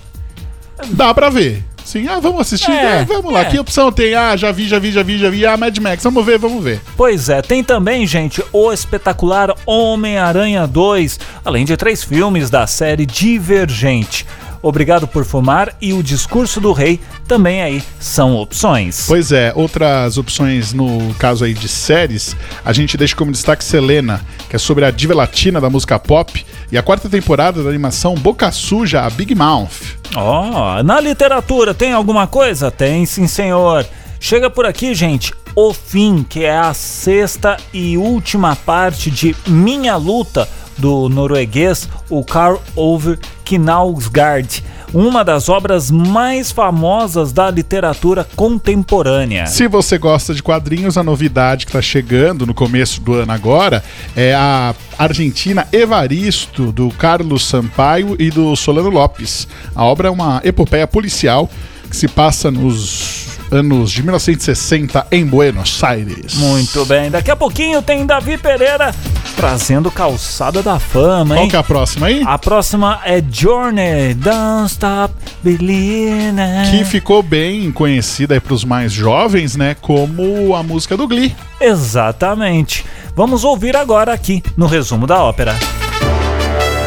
Dá 0.91 1.13
pra 1.13 1.29
ver. 1.29 1.63
Sim, 1.85 2.07
ah, 2.09 2.19
vamos 2.19 2.41
assistir. 2.41 2.71
É, 2.71 2.99
Ah, 3.01 3.03
vamos 3.07 3.31
lá. 3.31 3.41
é. 3.41 3.45
Que 3.45 3.59
opção 3.59 3.91
tem? 3.91 4.15
Ah, 4.15 4.35
já 4.35 4.51
vi, 4.51 4.67
já 4.67 4.79
vi, 4.79 4.91
já 4.91 5.03
vi, 5.03 5.17
já 5.19 5.29
vi. 5.29 5.45
Ah, 5.45 5.55
Mad 5.55 5.77
Max. 5.77 6.03
Vamos 6.03 6.25
ver, 6.25 6.37
vamos 6.39 6.63
ver. 6.63 6.81
Pois 6.97 7.29
é, 7.29 7.41
tem 7.41 7.63
também, 7.63 8.05
gente, 8.07 8.43
o 8.51 8.73
espetacular 8.73 9.53
Homem-Aranha 9.67 10.65
2, 10.67 11.19
além 11.45 11.63
de 11.63 11.77
três 11.77 12.03
filmes 12.03 12.49
da 12.49 12.65
série 12.67 13.05
Divergente. 13.05 14.25
Obrigado 14.65 15.07
por 15.07 15.23
Fumar 15.23 15.75
e 15.79 15.93
O 15.93 16.01
Discurso 16.01 16.59
do 16.59 16.73
Rei 16.73 16.99
também 17.27 17.61
aí 17.61 17.83
são 17.99 18.35
opções. 18.35 19.05
Pois 19.07 19.31
é, 19.31 19.53
outras 19.55 20.17
opções 20.17 20.73
no 20.73 21.13
caso 21.19 21.45
aí 21.45 21.53
de 21.53 21.69
séries, 21.69 22.35
a 22.65 22.73
gente 22.73 22.97
deixa 22.97 23.15
como 23.15 23.31
destaque 23.31 23.63
Selena, 23.63 24.25
que 24.49 24.55
é 24.55 24.59
sobre 24.59 24.83
a 24.83 24.89
diva 24.89 25.13
latina 25.13 25.61
da 25.61 25.69
música 25.69 25.99
pop, 25.99 26.43
e 26.71 26.79
a 26.79 26.81
quarta 26.81 27.07
temporada 27.07 27.61
da 27.61 27.69
animação 27.69 28.15
Boca 28.15 28.51
Suja, 28.51 29.01
a 29.01 29.09
Big 29.11 29.35
Mouth. 29.35 29.99
Ó, 30.15 30.81
na 30.81 30.99
literatura 30.99 31.75
tem 31.75 31.93
alguma 31.93 32.25
coisa? 32.25 32.71
Tem 32.71 33.05
sim, 33.05 33.27
senhor. 33.27 33.85
Chega 34.19 34.49
por 34.49 34.65
aqui, 34.65 34.95
gente. 34.95 35.31
O 35.55 35.75
Fim, 35.75 36.25
que 36.27 36.43
é 36.43 36.57
a 36.57 36.73
sexta 36.73 37.57
e 37.71 37.99
última 37.99 38.55
parte 38.55 39.11
de 39.11 39.35
Minha 39.45 39.95
Luta, 39.95 40.49
do 40.75 41.07
norueguês, 41.07 41.87
o 42.09 42.23
Karl 42.25 42.59
Ove 42.75 43.19
Knausgaard. 43.45 44.63
Uma 44.93 45.23
das 45.23 45.49
obras 45.49 45.91
mais 45.91 46.51
famosas 46.51 47.33
da 47.33 47.51
literatura 47.51 48.25
contemporânea. 48.35 49.45
Se 49.45 49.67
você 49.67 49.97
gosta 49.97 50.33
de 50.33 50.41
quadrinhos, 50.41 50.97
a 50.97 51.03
novidade 51.03 51.65
que 51.65 51.69
está 51.69 51.81
chegando 51.81 52.45
no 52.45 52.53
começo 52.53 53.01
do 53.01 53.13
ano 53.13 53.31
agora 53.31 53.83
é 54.15 54.33
a 54.33 54.73
Argentina 54.97 55.67
Evaristo, 55.71 56.71
do 56.71 56.89
Carlos 56.91 57.45
Sampaio 57.45 58.15
e 58.17 58.31
do 58.31 58.55
Solano 58.55 58.89
Lopes. 58.89 59.47
A 59.75 59.83
obra 59.83 60.07
é 60.07 60.11
uma 60.11 60.41
epopeia 60.43 60.87
policial 60.87 61.49
que 61.89 61.95
se 61.95 62.07
passa 62.07 62.49
nos 62.49 63.34
anos 63.51 63.91
de 63.91 64.01
1960 64.03 65.07
em 65.11 65.25
Buenos 65.25 65.83
Aires. 65.83 66.35
Muito 66.35 66.85
bem, 66.85 67.09
daqui 67.11 67.31
a 67.31 67.35
pouquinho 67.35 67.81
tem 67.81 68.05
Davi 68.05 68.37
Pereira 68.37 68.93
trazendo 69.35 69.91
Calçada 69.91 70.63
da 70.63 70.79
Fama, 70.79 71.35
Qual 71.35 71.43
hein? 71.43 71.49
que 71.49 71.55
é 71.55 71.59
a 71.59 71.63
próxima 71.63 72.07
aí? 72.07 72.23
A 72.25 72.37
próxima 72.37 73.01
é 73.05 73.21
Journey, 73.29 74.13
Don't 74.13 74.71
Stop 74.71 75.13
Believing. 75.43 76.35
Que 76.71 76.85
ficou 76.85 77.21
bem 77.21 77.71
conhecida 77.71 78.33
aí 78.33 78.39
pros 78.39 78.63
mais 78.63 78.91
jovens, 78.91 79.55
né? 79.55 79.75
Como 79.81 80.55
a 80.55 80.63
música 80.63 80.95
do 80.95 81.07
Glee. 81.07 81.35
Exatamente. 81.59 82.85
Vamos 83.15 83.43
ouvir 83.43 83.75
agora 83.75 84.13
aqui 84.13 84.41
no 84.57 84.67
resumo 84.67 85.05
da 85.05 85.21
ópera. 85.23 85.55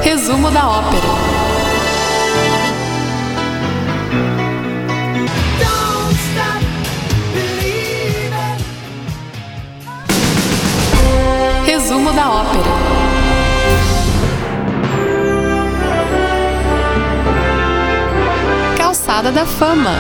Resumo 0.03 0.51
da 0.51 0.69
ópera. 0.69 1.38
Ópera. 12.29 12.63
Calçada 18.77 19.33
da 19.33 19.47
Fama. 19.47 19.95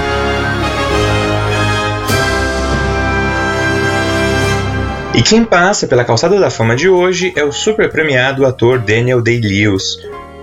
E 5.14 5.22
quem 5.22 5.42
passa 5.42 5.86
pela 5.86 6.04
Calçada 6.04 6.38
da 6.38 6.50
Fama 6.50 6.76
de 6.76 6.86
hoje 6.90 7.32
é 7.34 7.42
o 7.42 7.50
super 7.50 7.90
premiado 7.90 8.44
ator 8.44 8.78
Daniel 8.78 9.22
Day-Lewis, 9.22 9.98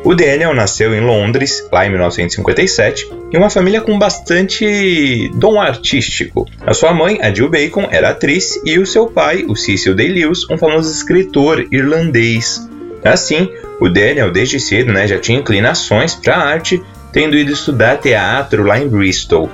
o 0.06 0.14
Daniel 0.14 0.54
nasceu 0.54 0.94
em 0.94 1.02
Londres, 1.02 1.68
lá 1.72 1.84
em 1.84 1.90
1957, 1.90 3.10
em 3.34 3.38
uma 3.38 3.50
família 3.50 3.82
com 3.82 3.98
bastante 3.98 5.32
dom 5.34 5.60
artístico. 5.60 6.48
A 6.64 6.76
sua 6.76 6.94
mãe, 6.94 7.18
a 7.24 7.34
Jill 7.34 7.50
Bacon, 7.50 7.88
era 7.90 8.10
atriz 8.10 8.62
e 8.64 8.78
o 8.78 8.86
seu 8.86 9.08
pai, 9.08 9.46
o 9.48 9.56
Cecil 9.56 9.96
Day-Lewis, 9.96 10.48
um 10.48 10.60
famoso 10.60 10.92
escritor 10.92 11.66
irlandês. 11.72 12.70
Assim, 13.04 13.50
o 13.82 13.90
Daniel 13.90 14.32
desde 14.32 14.60
cedo 14.60 14.94
né, 14.94 15.08
já 15.08 15.18
tinha 15.18 15.40
inclinações 15.40 16.14
para 16.14 16.36
a 16.36 16.50
arte, 16.50 16.80
tendo 17.12 17.36
ido 17.36 17.52
estudar 17.52 17.98
teatro 17.98 18.62
lá 18.64 18.80
em 18.80 18.88
Bristol. 18.88 19.50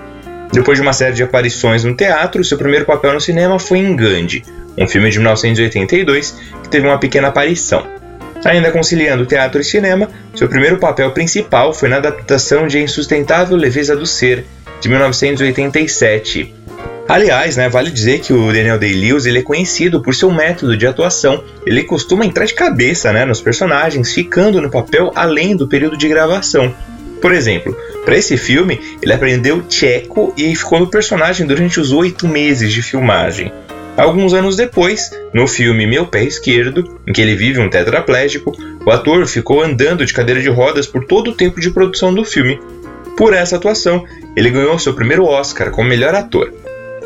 Depois 0.51 0.77
de 0.77 0.81
uma 0.81 0.91
série 0.91 1.15
de 1.15 1.23
aparições 1.23 1.85
no 1.85 1.95
teatro, 1.95 2.43
seu 2.43 2.57
primeiro 2.57 2.83
papel 2.83 3.13
no 3.13 3.21
cinema 3.21 3.57
foi 3.57 3.77
em 3.77 3.95
Gandhi, 3.95 4.43
um 4.77 4.85
filme 4.85 5.09
de 5.09 5.17
1982 5.17 6.37
que 6.61 6.67
teve 6.67 6.85
uma 6.85 6.97
pequena 6.97 7.29
aparição. 7.29 8.00
Ainda 8.43 8.71
conciliando 8.71 9.25
teatro 9.25 9.61
e 9.61 9.63
cinema, 9.63 10.09
seu 10.35 10.49
primeiro 10.49 10.79
papel 10.79 11.11
principal 11.11 11.73
foi 11.73 11.89
na 11.89 11.97
adaptação 11.97 12.67
de 12.67 12.79
Insustentável 12.79 13.55
Leveza 13.55 13.95
do 13.95 14.05
Ser, 14.05 14.45
de 14.79 14.89
1987. 14.89 16.55
Aliás, 17.07 17.57
né, 17.57 17.69
vale 17.69 17.91
dizer 17.91 18.19
que 18.19 18.33
o 18.33 18.47
Daniel 18.47 18.79
Day-Lewis 18.79 19.25
é 19.25 19.41
conhecido 19.41 20.01
por 20.01 20.15
seu 20.15 20.31
método 20.31 20.75
de 20.75 20.87
atuação. 20.87 21.43
Ele 21.65 21.83
costuma 21.83 22.25
entrar 22.25 22.45
de 22.45 22.53
cabeça 22.53 23.11
né, 23.11 23.25
nos 23.25 23.41
personagens, 23.41 24.13
ficando 24.13 24.61
no 24.61 24.71
papel 24.71 25.11
além 25.13 25.55
do 25.55 25.67
período 25.67 25.97
de 25.97 26.07
gravação. 26.07 26.73
Por 27.21 27.33
exemplo, 27.33 27.77
para 28.03 28.17
esse 28.17 28.37
filme, 28.37 28.79
ele 29.01 29.13
aprendeu 29.13 29.61
tcheco 29.63 30.33
e 30.35 30.55
ficou 30.55 30.79
no 30.79 30.87
personagem 30.87 31.45
durante 31.45 31.79
os 31.79 31.91
oito 31.91 32.27
meses 32.27 32.73
de 32.73 32.81
filmagem. 32.81 33.51
Alguns 34.01 34.33
anos 34.33 34.55
depois, 34.55 35.11
no 35.31 35.47
filme 35.47 35.85
Meu 35.85 36.07
Pé 36.07 36.23
Esquerdo, 36.23 36.99
em 37.05 37.13
que 37.13 37.21
ele 37.21 37.35
vive 37.35 37.59
um 37.59 37.69
tetraplégico, 37.69 38.51
o 38.83 38.89
ator 38.89 39.27
ficou 39.27 39.61
andando 39.61 40.03
de 40.03 40.11
cadeira 40.11 40.41
de 40.41 40.49
rodas 40.49 40.87
por 40.87 41.05
todo 41.05 41.29
o 41.29 41.35
tempo 41.35 41.61
de 41.61 41.69
produção 41.69 42.11
do 42.11 42.25
filme. 42.25 42.59
Por 43.15 43.31
essa 43.31 43.57
atuação, 43.57 44.03
ele 44.35 44.49
ganhou 44.49 44.79
seu 44.79 44.95
primeiro 44.95 45.25
Oscar 45.25 45.69
como 45.69 45.87
melhor 45.87 46.15
ator. 46.15 46.51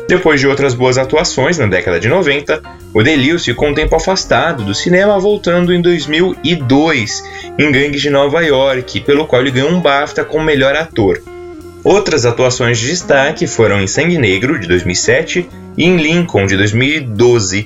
Depois 0.08 0.40
de 0.40 0.46
outras 0.46 0.72
boas 0.72 0.96
atuações 0.96 1.58
na 1.58 1.66
década 1.66 2.00
de 2.00 2.08
90, 2.08 2.62
o 2.94 3.02
Delius 3.02 3.44
ficou 3.44 3.68
um 3.68 3.74
tempo 3.74 3.94
afastado 3.94 4.64
do 4.64 4.74
cinema, 4.74 5.20
voltando 5.20 5.74
em 5.74 5.82
2002 5.82 7.22
em 7.58 7.72
Gangues 7.72 8.00
de 8.00 8.08
Nova 8.08 8.40
York, 8.40 9.00
pelo 9.00 9.26
qual 9.26 9.42
ele 9.42 9.50
ganhou 9.50 9.68
um 9.68 9.82
BAFTA 9.82 10.24
como 10.24 10.42
melhor 10.42 10.74
ator. 10.74 11.20
Outras 11.86 12.26
atuações 12.26 12.80
de 12.80 12.88
destaque 12.88 13.46
foram 13.46 13.80
em 13.80 13.86
Sangue 13.86 14.18
Negro, 14.18 14.58
de 14.58 14.66
2007, 14.66 15.48
e 15.78 15.84
em 15.84 15.96
Lincoln, 15.96 16.44
de 16.44 16.56
2012. 16.56 17.64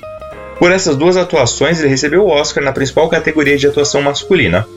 Por 0.59 0.71
essas 0.71 0.95
duas 0.95 1.17
atuações, 1.17 1.79
ele 1.79 1.89
recebeu 1.89 2.25
o 2.25 2.29
Oscar 2.29 2.63
na 2.63 2.71
principal 2.71 3.09
categoria 3.09 3.57
de 3.57 3.65
atuação 3.65 3.99
masculina. 3.99 4.67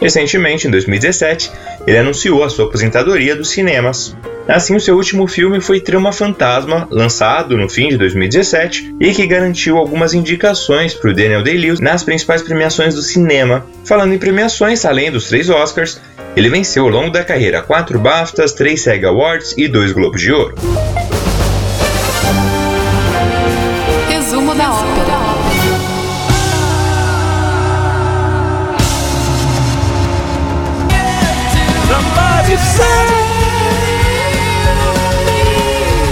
Recentemente, 0.00 0.66
em 0.66 0.70
2017, 0.70 1.50
ele 1.86 1.98
anunciou 1.98 2.44
a 2.44 2.50
sua 2.50 2.66
aposentadoria 2.66 3.34
dos 3.34 3.50
cinemas. 3.50 4.16
Assim, 4.46 4.74
o 4.74 4.80
seu 4.80 4.96
último 4.96 5.26
filme 5.26 5.60
foi 5.60 5.80
Trama 5.80 6.10
Fantasma, 6.10 6.88
lançado 6.90 7.56
no 7.56 7.68
fim 7.68 7.88
de 7.88 7.98
2017 7.98 8.96
e 8.98 9.12
que 9.12 9.26
garantiu 9.26 9.76
algumas 9.76 10.14
indicações 10.14 10.94
para 10.94 11.10
o 11.10 11.14
Daniel 11.14 11.42
Day-Lewis 11.42 11.80
nas 11.80 12.02
principais 12.02 12.40
premiações 12.40 12.94
do 12.94 13.02
cinema. 13.02 13.66
Falando 13.84 14.14
em 14.14 14.18
premiações, 14.18 14.86
além 14.86 15.10
dos 15.10 15.28
três 15.28 15.50
Oscars, 15.50 16.00
ele 16.34 16.48
venceu 16.48 16.84
ao 16.84 16.90
longo 16.90 17.10
da 17.10 17.24
carreira 17.24 17.60
quatro 17.60 17.98
BAFTAs, 17.98 18.52
três 18.52 18.80
SEG 18.82 19.04
Awards 19.04 19.54
e 19.58 19.68
dois 19.68 19.92
Globos 19.92 20.20
de 20.20 20.32
Ouro. 20.32 20.54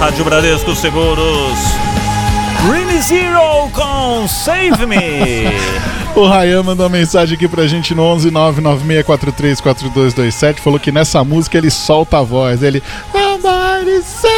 Rádio 0.07 0.23
Bradesco 0.23 0.73
Seguros. 0.73 1.59
Green 2.65 3.01
Zero 3.01 3.69
com 3.73 4.25
Save 4.25 4.85
Me. 4.85 4.95
O 6.15 6.25
Rayan 6.25 6.63
mandou 6.63 6.87
uma 6.87 6.97
mensagem 6.97 7.35
aqui 7.35 7.45
pra 7.47 7.67
gente 7.67 7.93
no 7.93 8.01
11 8.03 8.31
996434227. 8.31 10.59
Falou 10.59 10.79
que 10.79 10.91
nessa 10.91 11.23
música 11.23 11.57
ele 11.57 11.69
solta 11.69 12.19
a 12.19 12.23
voz. 12.23 12.63
Ele. 12.63 12.81
Somebody 13.47 14.01
say. 14.03 14.29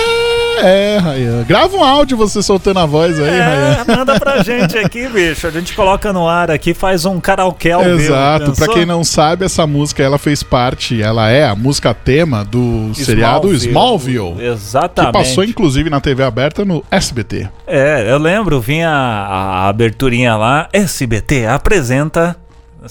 É, 0.62 0.98
Rayan. 0.98 1.44
Grava 1.44 1.76
um 1.76 1.84
áudio 1.84 2.16
você 2.16 2.44
soltando 2.44 2.80
a 2.80 2.86
voz 2.86 3.20
aí, 3.20 3.28
É, 3.28 3.42
Rayan. 3.42 3.86
manda 3.98 4.20
pra 4.20 4.44
gente 4.44 4.78
aqui, 4.78 5.08
bicho. 5.08 5.48
A 5.48 5.50
gente 5.50 5.74
coloca 5.74 6.14
no 6.14 6.28
ar 6.28 6.52
aqui, 6.52 6.74
faz 6.76 7.06
um 7.06 7.20
karaokê 7.20 7.72
ao 7.72 7.84
vivo. 7.84 8.00
Exato. 8.02 8.52
Pra 8.54 8.68
quem 8.68 8.86
não 8.86 9.04
sabe, 9.04 9.46
essa 9.46 9.66
música 9.66 10.04
ela 10.04 10.18
fez 10.20 10.44
parte, 10.44 11.02
ela 11.02 11.30
é 11.30 11.46
a 11.48 11.56
música 11.56 11.94
tema 11.94 12.44
do 12.46 12.92
seriado 12.94 13.52
Smallville. 13.54 14.36
Que 14.36 14.44
Exatamente. 14.44 15.14
passou 15.14 15.44
inclusive 15.44 15.90
na 15.90 16.00
TV 16.00 16.24
aberta 16.24 16.64
no 16.64 16.84
SBT. 16.92 17.48
É, 17.66 18.06
eu 18.12 18.18
lembro, 18.20 18.60
vinha 18.62 18.90
a, 18.90 19.66
a 19.66 19.68
aberturinha 19.70 20.36
lá, 20.36 20.68
SBT 20.72 21.48
apresenta 21.48 22.36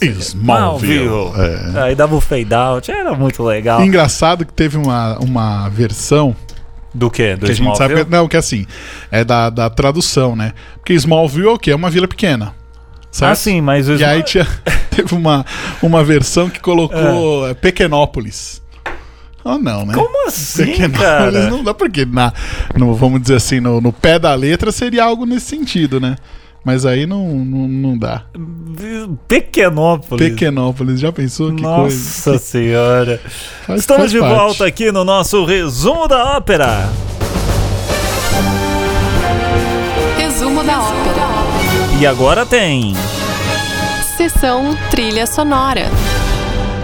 Smallville. 0.00 1.32
É. 1.74 1.82
Aí 1.82 1.94
dava 1.94 2.14
o 2.14 2.20
fade 2.20 2.54
out, 2.54 2.90
era 2.90 3.14
muito 3.14 3.42
legal. 3.42 3.82
Engraçado 3.82 4.44
que 4.44 4.52
teve 4.52 4.76
uma, 4.76 5.18
uma 5.18 5.68
versão 5.68 6.36
Do 6.94 7.10
quê? 7.10 7.36
Do 7.36 7.46
que 7.46 7.52
a 7.52 7.54
gente 7.54 7.76
sabe 7.76 7.94
Smallville? 7.94 8.04
que, 8.04 8.10
não, 8.10 8.28
que 8.28 8.36
assim, 8.36 8.66
é 9.10 9.24
da, 9.24 9.50
da 9.50 9.70
tradução, 9.70 10.36
né? 10.36 10.52
Porque 10.74 10.92
Smallville 10.94 11.48
é 11.48 11.50
o 11.50 11.58
quê? 11.58 11.70
É 11.70 11.76
uma 11.76 11.90
vila 11.90 12.06
pequena. 12.06 12.54
Certo? 13.10 13.32
Ah, 13.32 13.34
sim, 13.34 13.60
mas 13.60 13.88
E 13.88 14.04
aí 14.04 14.22
tinha, 14.22 14.46
teve 14.94 15.14
uma, 15.14 15.44
uma 15.82 16.04
versão 16.04 16.50
que 16.50 16.60
colocou 16.60 17.48
é. 17.48 17.54
Pequenópolis. 17.54 18.62
Oh, 19.44 19.56
não, 19.56 19.86
né? 19.86 19.94
Como 19.94 20.28
assim, 20.28 20.66
Pequenópolis 20.66 21.00
cara? 21.00 21.50
não 21.50 21.64
dá 21.64 21.72
porque 21.72 22.04
na, 22.04 22.32
no, 22.76 22.94
vamos 22.94 23.22
dizer 23.22 23.36
assim, 23.36 23.60
no, 23.60 23.80
no 23.80 23.92
pé 23.92 24.18
da 24.18 24.34
letra 24.34 24.70
seria 24.70 25.04
algo 25.04 25.24
nesse 25.24 25.46
sentido, 25.46 25.98
né? 25.98 26.16
Mas 26.68 26.84
aí 26.84 27.06
não, 27.06 27.26
não, 27.26 27.66
não 27.66 27.96
dá. 27.96 28.24
Pequenópolis. 29.26 30.28
Pequenópolis, 30.28 31.00
já 31.00 31.10
pensou 31.10 31.50
que 31.54 31.62
coisa? 31.62 31.78
Nossa 31.80 32.38
senhora. 32.38 33.18
Faz- 33.66 33.80
Estamos 33.80 34.00
faz 34.02 34.12
de 34.12 34.18
parte. 34.20 34.34
volta 34.34 34.66
aqui 34.66 34.92
no 34.92 35.02
nosso 35.02 35.46
resumo 35.46 36.06
da 36.06 36.36
ópera. 36.36 36.90
Resumo 40.18 40.62
da 40.62 40.78
ópera. 40.78 41.26
E 41.98 42.06
agora 42.06 42.44
tem. 42.44 42.92
Sessão 44.18 44.76
trilha 44.90 45.26
sonora. 45.26 45.86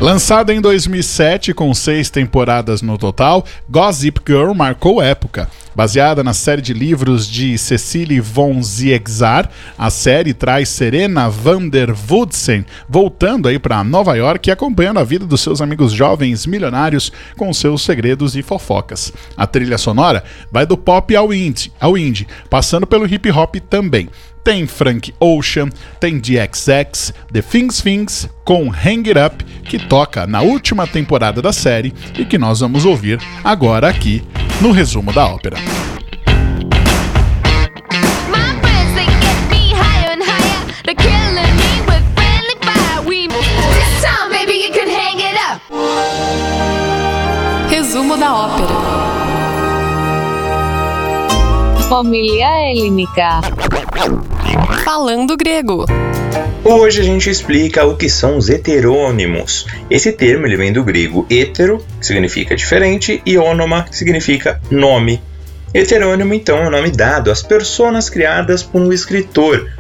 Lançada 0.01 0.55
em 0.55 0.63
2007 0.63 1.53
com 1.53 1.75
seis 1.75 2.09
temporadas 2.09 2.81
no 2.81 2.97
total, 2.97 3.45
Gossip 3.69 4.19
Girl 4.27 4.55
marcou 4.55 5.03
época. 5.03 5.47
Baseada 5.75 6.23
na 6.23 6.33
série 6.33 6.63
de 6.63 6.73
livros 6.73 7.29
de 7.29 7.59
Cecily 7.59 8.21
von 8.21 8.63
Ziegzar, 8.63 9.51
a 9.77 9.91
série 9.91 10.33
traz 10.33 10.69
Serena 10.69 11.29
van 11.29 11.69
der 11.69 11.93
Woodsen 12.09 12.65
voltando 12.89 13.49
aí 13.49 13.59
para 13.59 13.83
Nova 13.83 14.15
York 14.15 14.49
e 14.49 14.53
acompanhando 14.53 15.01
a 15.01 15.05
vida 15.05 15.27
dos 15.27 15.41
seus 15.41 15.61
amigos 15.61 15.93
jovens 15.93 16.47
milionários 16.47 17.11
com 17.37 17.53
seus 17.53 17.83
segredos 17.83 18.37
e 18.37 18.43
fofocas. 18.43 19.13
A 19.37 19.47
trilha 19.47 19.77
sonora 19.77 20.23
vai 20.51 20.65
do 20.65 20.77
pop 20.77 21.15
ao 21.17 21.35
indie, 21.35 21.73
ao 21.81 21.99
indie 21.99 22.29
passando 22.49 22.87
pelo 22.87 23.13
hip 23.13 23.29
hop 23.33 23.57
também. 23.69 24.09
Tem 24.45 24.67
Frank 24.67 25.15
Ocean, 25.19 25.71
tem 25.99 26.21
DXX, 26.21 27.15
The 27.33 27.41
Things 27.41 27.81
Things 27.81 28.29
com 28.45 28.71
Hang 28.71 29.09
It 29.09 29.19
Up, 29.19 29.43
que 29.65 29.79
toca 29.79 30.27
na 30.27 30.43
última 30.43 30.87
temporada 30.87 31.41
da 31.41 31.53
série 31.53 31.95
e 32.19 32.27
que 32.27 32.37
nós 32.37 32.61
vamos 32.61 32.85
ouvir 32.85 33.19
agora 33.43 33.89
aqui 33.89 34.23
no 34.61 34.71
resumo 34.71 35.15
da 35.15 35.27
ópera. 35.27 35.57
Família 51.95 52.73
Helênica. 52.73 53.41
Falando 54.85 55.37
grego. 55.37 55.87
Hoje 56.65 57.01
a 57.01 57.05
gente 57.05 57.31
explica 57.31 57.87
o 57.87 57.97
que 57.97 58.09
são 58.09 58.37
os 58.37 58.51
heterônimos. 58.51 59.65
Esse 59.89 60.11
termo 60.11 60.45
ele 60.45 60.57
vem 60.57 60.73
do 60.73 60.83
grego 60.83 61.25
hetero, 61.31 61.87
que 62.01 62.05
significa 62.05 62.57
diferente, 62.57 63.23
e 63.25 63.39
onoma, 63.39 63.85
que 63.85 63.97
significa 63.97 64.61
nome. 64.73 65.23
Heterônimo, 65.73 66.35
então, 66.35 66.59
é 66.59 66.65
o 66.65 66.67
um 66.67 66.71
nome 66.73 66.91
dado 66.91 67.31
às 67.31 67.45
personas 67.45 68.11
criadas 68.11 68.61
por 68.61 68.81
um 68.81 68.93
escritor, 68.93 69.71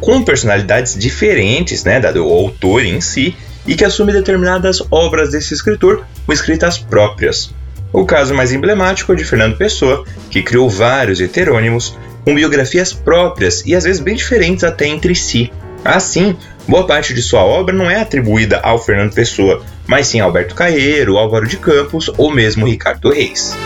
com 0.00 0.22
personalidades 0.22 0.96
diferentes, 0.96 1.82
né, 1.82 1.98
dado 1.98 2.24
o 2.24 2.32
autor 2.32 2.84
em 2.84 3.00
si, 3.00 3.34
e 3.66 3.74
que 3.74 3.84
assume 3.84 4.12
determinadas 4.12 4.80
obras 4.92 5.32
desse 5.32 5.52
escritor 5.52 6.06
com 6.24 6.32
escritas 6.32 6.78
próprias. 6.78 7.52
O 7.94 8.04
caso 8.04 8.34
mais 8.34 8.52
emblemático 8.52 9.12
é 9.12 9.14
de 9.14 9.24
Fernando 9.24 9.56
Pessoa, 9.56 10.04
que 10.28 10.42
criou 10.42 10.68
vários 10.68 11.20
heterônimos 11.20 11.96
com 12.24 12.34
biografias 12.34 12.92
próprias 12.92 13.64
e 13.64 13.72
às 13.72 13.84
vezes 13.84 14.02
bem 14.02 14.16
diferentes 14.16 14.64
até 14.64 14.88
entre 14.88 15.14
si. 15.14 15.52
Assim, 15.84 16.36
boa 16.66 16.88
parte 16.88 17.14
de 17.14 17.22
sua 17.22 17.44
obra 17.44 17.72
não 17.72 17.88
é 17.88 18.00
atribuída 18.00 18.58
ao 18.64 18.80
Fernando 18.80 19.14
Pessoa, 19.14 19.62
mas 19.86 20.08
sim 20.08 20.20
a 20.20 20.24
Alberto 20.24 20.56
Caeiro, 20.56 21.16
Álvaro 21.16 21.46
de 21.46 21.56
Campos 21.56 22.10
ou 22.18 22.32
mesmo 22.32 22.66
Ricardo 22.66 23.10
Reis. 23.10 23.56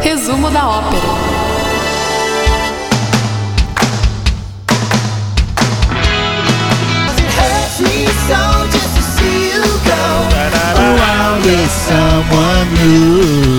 Resumo 0.00 0.48
da 0.50 0.68
ópera. 0.68 1.31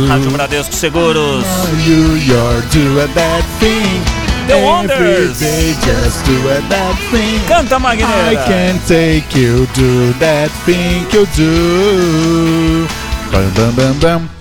Rádio 0.08 0.32
Bradesco 0.32 0.74
Seguros. 0.74 1.46
You, 1.86 2.16
you're 2.16 2.62
doing 2.72 3.14
that 3.14 3.44
thing. 3.60 4.04
The 4.48 4.58
Wonders. 4.66 5.42
Every 5.42 5.74
day 5.74 5.74
just 5.86 6.26
doing 6.26 6.68
that 6.70 6.96
thing. 7.12 7.40
Canta, 7.48 7.78
I 7.78 7.96
Magneira. 7.96 8.46
can 8.46 8.80
take 8.88 9.34
you 9.36 9.66
do 9.74 10.12
that 10.20 10.52
thing 10.66 11.06
you 11.12 11.26
do. 11.36 12.88
Bam, 13.32 13.54
bam, 13.54 13.76
bam, 13.76 14.00
bam. 14.00 14.33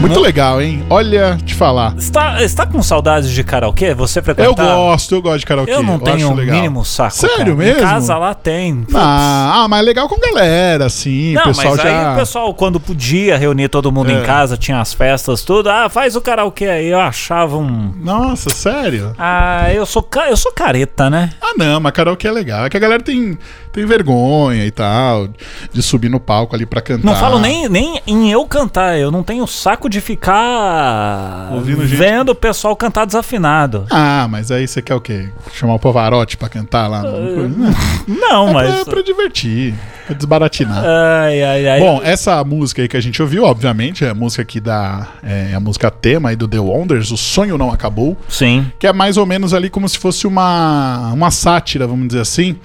Muito 0.00 0.20
legal, 0.20 0.60
hein? 0.60 0.84
Olha, 0.90 1.38
te 1.42 1.54
falar. 1.54 1.94
Está, 1.96 2.42
está 2.42 2.66
com 2.66 2.82
saudades 2.82 3.30
de 3.30 3.42
karaokê? 3.42 3.94
Você 3.94 4.20
frequenta? 4.20 4.50
Eu 4.50 4.54
gosto, 4.54 5.14
eu 5.14 5.22
gosto 5.22 5.38
de 5.38 5.46
karaokê. 5.46 5.72
Eu 5.72 5.82
não 5.82 5.98
tenho 5.98 6.30
o 6.30 6.36
mínimo 6.36 6.84
saco. 6.84 7.14
Sério 7.14 7.36
cara. 7.38 7.54
mesmo? 7.54 7.80
Em 7.80 7.82
casa 7.82 8.18
lá 8.18 8.34
tem. 8.34 8.86
Ah, 8.94 9.62
ah, 9.62 9.68
mas 9.68 9.80
é 9.80 9.82
legal 9.82 10.06
com 10.08 10.18
galera, 10.20 10.86
assim. 10.86 11.32
Não, 11.32 11.42
o 11.42 11.46
pessoal 11.46 11.74
mas 11.76 11.82
já. 11.82 12.08
aí 12.08 12.12
o 12.14 12.18
pessoal, 12.18 12.54
quando 12.54 12.78
podia 12.78 13.38
reunir 13.38 13.68
todo 13.68 13.90
mundo 13.90 14.10
É. 14.10 14.14
em 14.14 14.22
casa, 14.22 14.58
tinha 14.58 14.78
as 14.78 14.92
festas, 14.92 15.42
tudo. 15.42 15.70
Ah, 15.70 15.88
faz 15.88 16.14
o 16.16 16.20
karaokê 16.20 16.66
aí. 16.66 16.88
Eu 16.88 17.00
achava 17.00 17.56
um. 17.56 17.94
Nossa, 17.96 18.50
sério? 18.50 19.14
Ah, 19.18 19.72
eu 19.72 19.86
sou, 19.86 20.06
eu 20.28 20.36
sou 20.36 20.52
careta, 20.52 21.08
né? 21.08 21.30
Ah, 21.40 21.52
não, 21.56 21.80
mas 21.80 21.92
karaokê 21.92 22.28
é 22.28 22.32
legal. 22.32 22.66
É 22.66 22.68
que 22.68 22.76
a 22.76 22.80
galera 22.80 23.02
tem, 23.02 23.38
tem 23.74 23.84
vergonha 23.84 24.64
e 24.64 24.70
tal, 24.70 25.28
de 25.72 25.82
subir 25.82 26.08
no 26.08 26.20
palco 26.20 26.54
ali 26.54 26.64
pra 26.64 26.80
cantar. 26.80 27.04
Não 27.04 27.14
falo 27.16 27.38
nem, 27.40 27.68
nem 27.68 28.00
em 28.06 28.30
eu 28.30 28.46
cantar. 28.46 28.96
Eu 28.98 29.10
não 29.10 29.22
tenho 29.22 29.44
saco 29.46 29.88
de 29.90 30.00
ficar 30.00 31.50
Ouvindo 31.52 31.86
gente- 31.86 31.96
vendo 31.98 32.28
o 32.30 32.34
pessoal 32.34 32.74
cantar 32.76 33.04
desafinado. 33.04 33.86
Ah, 33.90 34.26
mas 34.30 34.50
aí 34.50 34.66
você 34.66 34.80
quer 34.80 34.94
o 34.94 35.00
quê? 35.00 35.28
Chamar 35.52 35.74
o 35.74 35.78
Pavarotti 35.78 36.36
pra 36.36 36.48
cantar 36.48 36.86
lá? 36.88 37.02
No... 37.02 37.48
Não, 38.06 38.48
é, 38.50 38.52
mas. 38.52 38.70
pra, 38.70 38.80
é 38.80 38.84
pra 38.84 39.02
divertir, 39.02 39.74
pra 40.06 40.14
desbaratinar. 40.14 40.84
Ai, 40.84 41.42
ai, 41.42 41.68
ai. 41.68 41.80
Bom, 41.80 42.00
essa 42.02 42.42
música 42.44 42.80
aí 42.82 42.88
que 42.88 42.96
a 42.96 43.00
gente 43.02 43.20
ouviu, 43.20 43.44
obviamente, 43.44 44.04
é 44.04 44.10
a 44.10 44.14
música 44.14 44.42
aqui 44.42 44.60
da. 44.60 45.08
É 45.22 45.52
a 45.54 45.60
música 45.60 45.90
tema 45.90 46.28
aí 46.30 46.36
do 46.36 46.46
The 46.46 46.60
Wonders, 46.60 47.10
O 47.10 47.16
Sonho 47.16 47.58
Não 47.58 47.72
Acabou. 47.72 48.16
Sim. 48.28 48.70
que 48.78 48.86
é 48.86 48.92
mais 48.92 49.16
ou 49.16 49.26
menos 49.26 49.52
ali 49.52 49.68
como 49.68 49.88
se 49.88 49.98
fosse 49.98 50.26
uma, 50.26 51.10
uma 51.12 51.30
sátira, 51.30 51.86
vamos 51.86 52.06
dizer 52.08 52.20
assim, 52.20 52.56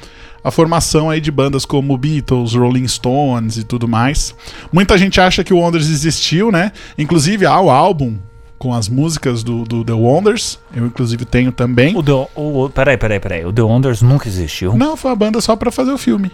a 0.44 0.52
formação 0.52 1.10
aí 1.10 1.20
de 1.22 1.32
bandas 1.32 1.66
como 1.66 1.98
Beatles, 1.98 2.54
Rolling 2.54 2.88
Stones 2.88 3.58
e 3.58 3.64
tudo 3.64 3.88
mais. 3.88 4.34
Muita 4.72 4.98
gente 4.98 5.20
acha 5.20 5.44
que 5.44 5.54
o 5.54 5.58
Wonders 5.58 5.90
existiu, 5.90 6.52
né? 6.52 6.72
Inclusive 6.98 7.46
há 7.46 7.60
o 7.60 7.70
álbum 7.70 8.18
com 8.58 8.74
as 8.74 8.90
músicas 8.90 9.42
do, 9.42 9.64
do 9.64 9.86
The 9.86 9.94
Wonders, 9.94 10.60
eu 10.76 10.86
inclusive 10.86 11.24
tenho 11.24 11.52
também. 11.52 11.96
O 11.98 12.04
The, 12.04 12.12
o, 12.36 12.66
o- 12.66 12.70
peraí, 12.70 12.98
peraí, 12.98 13.20
peraí. 13.20 13.46
O 13.46 13.54
The 13.54 13.62
Wonders 13.62 14.02
nunca 14.02 14.28
existiu. 14.28 14.76
Não, 14.76 14.98
foi 14.98 15.12
a 15.12 15.16
banda 15.16 15.40
só 15.40 15.56
pra 15.56 15.72
fazer 15.72 15.92
o 15.92 15.98
filme. 15.98 16.30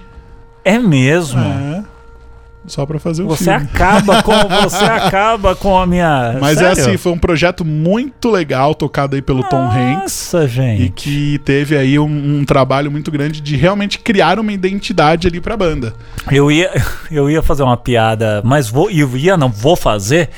É 0.63 0.79
mesmo. 0.79 1.39
É. 1.39 1.83
Só 2.67 2.85
pra 2.85 2.97
fazer 2.99 3.23
o 3.23 3.27
Você 3.27 3.43
filme. 3.45 3.69
acaba 3.73 4.23
com 4.23 4.31
você 4.63 4.83
acaba 4.83 5.55
com 5.55 5.77
a 5.77 5.85
minha. 5.85 6.37
Mas 6.41 6.57
é 6.57 6.61
Sério? 6.61 6.71
assim, 6.83 6.97
foi 6.97 7.11
um 7.11 7.17
projeto 7.17 7.63
muito 7.63 8.29
legal 8.31 8.73
tocado 8.73 9.15
aí 9.15 9.21
pelo 9.21 9.43
Tom 9.43 9.69
Hanks. 9.69 10.01
Nossa, 10.31 10.45
E 10.45 10.47
gente. 10.47 10.89
que 10.91 11.39
teve 11.45 11.77
aí 11.77 11.99
um, 11.99 12.39
um 12.39 12.45
trabalho 12.45 12.89
muito 12.91 13.11
grande 13.11 13.39
de 13.41 13.55
realmente 13.55 13.99
criar 13.99 14.39
uma 14.39 14.51
identidade 14.51 15.27
ali 15.27 15.39
pra 15.39 15.55
banda. 15.55 15.93
Eu 16.31 16.51
ia, 16.51 16.71
eu 17.11 17.29
ia 17.29 17.41
fazer 17.43 17.63
uma 17.63 17.77
piada, 17.77 18.41
mas 18.43 18.67
vou, 18.69 18.89
eu 18.89 19.15
ia, 19.15 19.37
não 19.37 19.49
vou 19.49 19.75
fazer. 19.75 20.29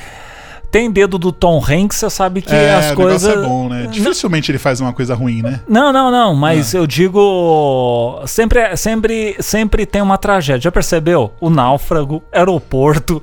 Tem 0.77 0.91
dedo 0.91 1.17
do 1.17 1.31
Tom 1.31 1.57
Hanks, 1.57 1.97
você 1.97 2.07
sabe 2.07 2.39
que 2.39 2.53
é, 2.53 2.75
as 2.75 2.91
o 2.91 2.95
coisas. 2.95 3.27
é 3.27 3.35
bom, 3.41 3.67
né? 3.67 3.87
Dificilmente 3.89 4.51
ele 4.51 4.59
faz 4.59 4.79
uma 4.79 4.93
coisa 4.93 5.15
ruim, 5.15 5.41
né? 5.41 5.59
Não, 5.67 5.91
não, 5.91 6.11
não, 6.11 6.35
mas 6.35 6.71
eu 6.75 6.85
digo. 6.85 8.21
Sempre, 8.27 8.77
sempre, 8.77 9.35
sempre 9.39 9.87
tem 9.87 10.03
uma 10.03 10.19
tragédia. 10.19 10.61
Já 10.61 10.71
percebeu? 10.71 11.33
O 11.41 11.49
náufrago, 11.49 12.21
aeroporto, 12.31 13.19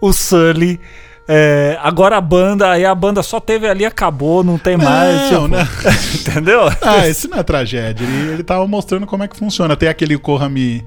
o 0.00 0.12
Sully. 0.12 0.80
é, 1.28 1.78
agora 1.80 2.16
a 2.16 2.20
banda, 2.20 2.72
aí 2.72 2.84
a 2.84 2.92
banda 2.92 3.22
só 3.22 3.38
teve 3.38 3.68
ali, 3.68 3.86
acabou, 3.86 4.42
não 4.42 4.58
tem 4.58 4.76
mais. 4.76 5.30
Não, 5.30 5.44
tipo, 5.44 5.56
não. 5.56 5.62
Entendeu? 6.12 6.62
Ah, 6.82 7.06
esse 7.06 7.28
não 7.28 7.38
é 7.38 7.44
tragédia. 7.44 8.04
Ele, 8.04 8.32
ele 8.32 8.42
tava 8.42 8.66
mostrando 8.66 9.06
como 9.06 9.22
é 9.22 9.28
que 9.28 9.36
funciona. 9.36 9.76
Tem 9.76 9.88
aquele 9.88 10.18
Corra-me, 10.18 10.84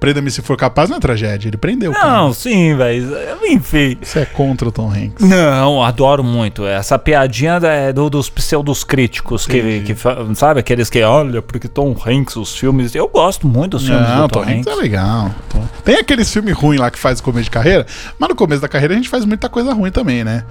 Prenda-me 0.00 0.30
se 0.30 0.40
for 0.40 0.56
capaz, 0.56 0.88
não 0.88 0.96
é 0.96 1.00
tragédia. 1.00 1.48
Ele 1.50 1.58
prendeu 1.58 1.90
o 1.90 1.94
cara. 1.94 2.08
Não, 2.10 2.32
sim, 2.32 2.74
velho. 2.74 3.06
Enfim. 3.46 3.98
Isso 4.00 4.18
é 4.18 4.24
contra 4.24 4.66
o 4.66 4.72
Tom 4.72 4.90
Hanks. 4.90 5.28
Não, 5.28 5.82
adoro 5.84 6.24
muito. 6.24 6.64
Essa 6.66 6.98
piadinha 6.98 7.60
é 7.62 7.92
do, 7.92 8.08
dos 8.08 8.30
pseudos 8.30 8.82
críticos, 8.82 9.46
que, 9.46 9.80
que 9.82 9.94
sabe, 10.34 10.58
aqueles 10.60 10.88
que, 10.88 11.02
olha, 11.02 11.42
porque 11.42 11.68
Tom 11.68 11.94
Hanks, 12.06 12.36
os 12.36 12.56
filmes. 12.56 12.94
Eu 12.94 13.08
gosto 13.08 13.46
muito 13.46 13.72
dos 13.76 13.86
filmes 13.86 14.08
Não, 14.08 14.26
do 14.26 14.32
Tom 14.32 14.40
Tom, 14.42 14.48
Hanks 14.50 14.66
Hanks. 14.66 14.78
é 14.78 14.82
legal. 14.82 15.30
Tom- 15.50 15.68
Tem 15.84 15.96
aqueles 15.96 16.32
filmes 16.32 16.54
ruins 16.56 16.80
lá 16.80 16.90
que 16.90 16.98
faz 16.98 17.20
começo 17.20 17.44
de 17.44 17.50
carreira, 17.50 17.84
mas 18.18 18.28
no 18.30 18.34
começo 18.34 18.62
da 18.62 18.68
carreira 18.68 18.94
a 18.94 18.96
gente 18.96 19.10
faz 19.10 19.26
muita 19.26 19.50
coisa 19.50 19.74
ruim 19.74 19.90
também, 19.90 20.24
né? 20.24 20.44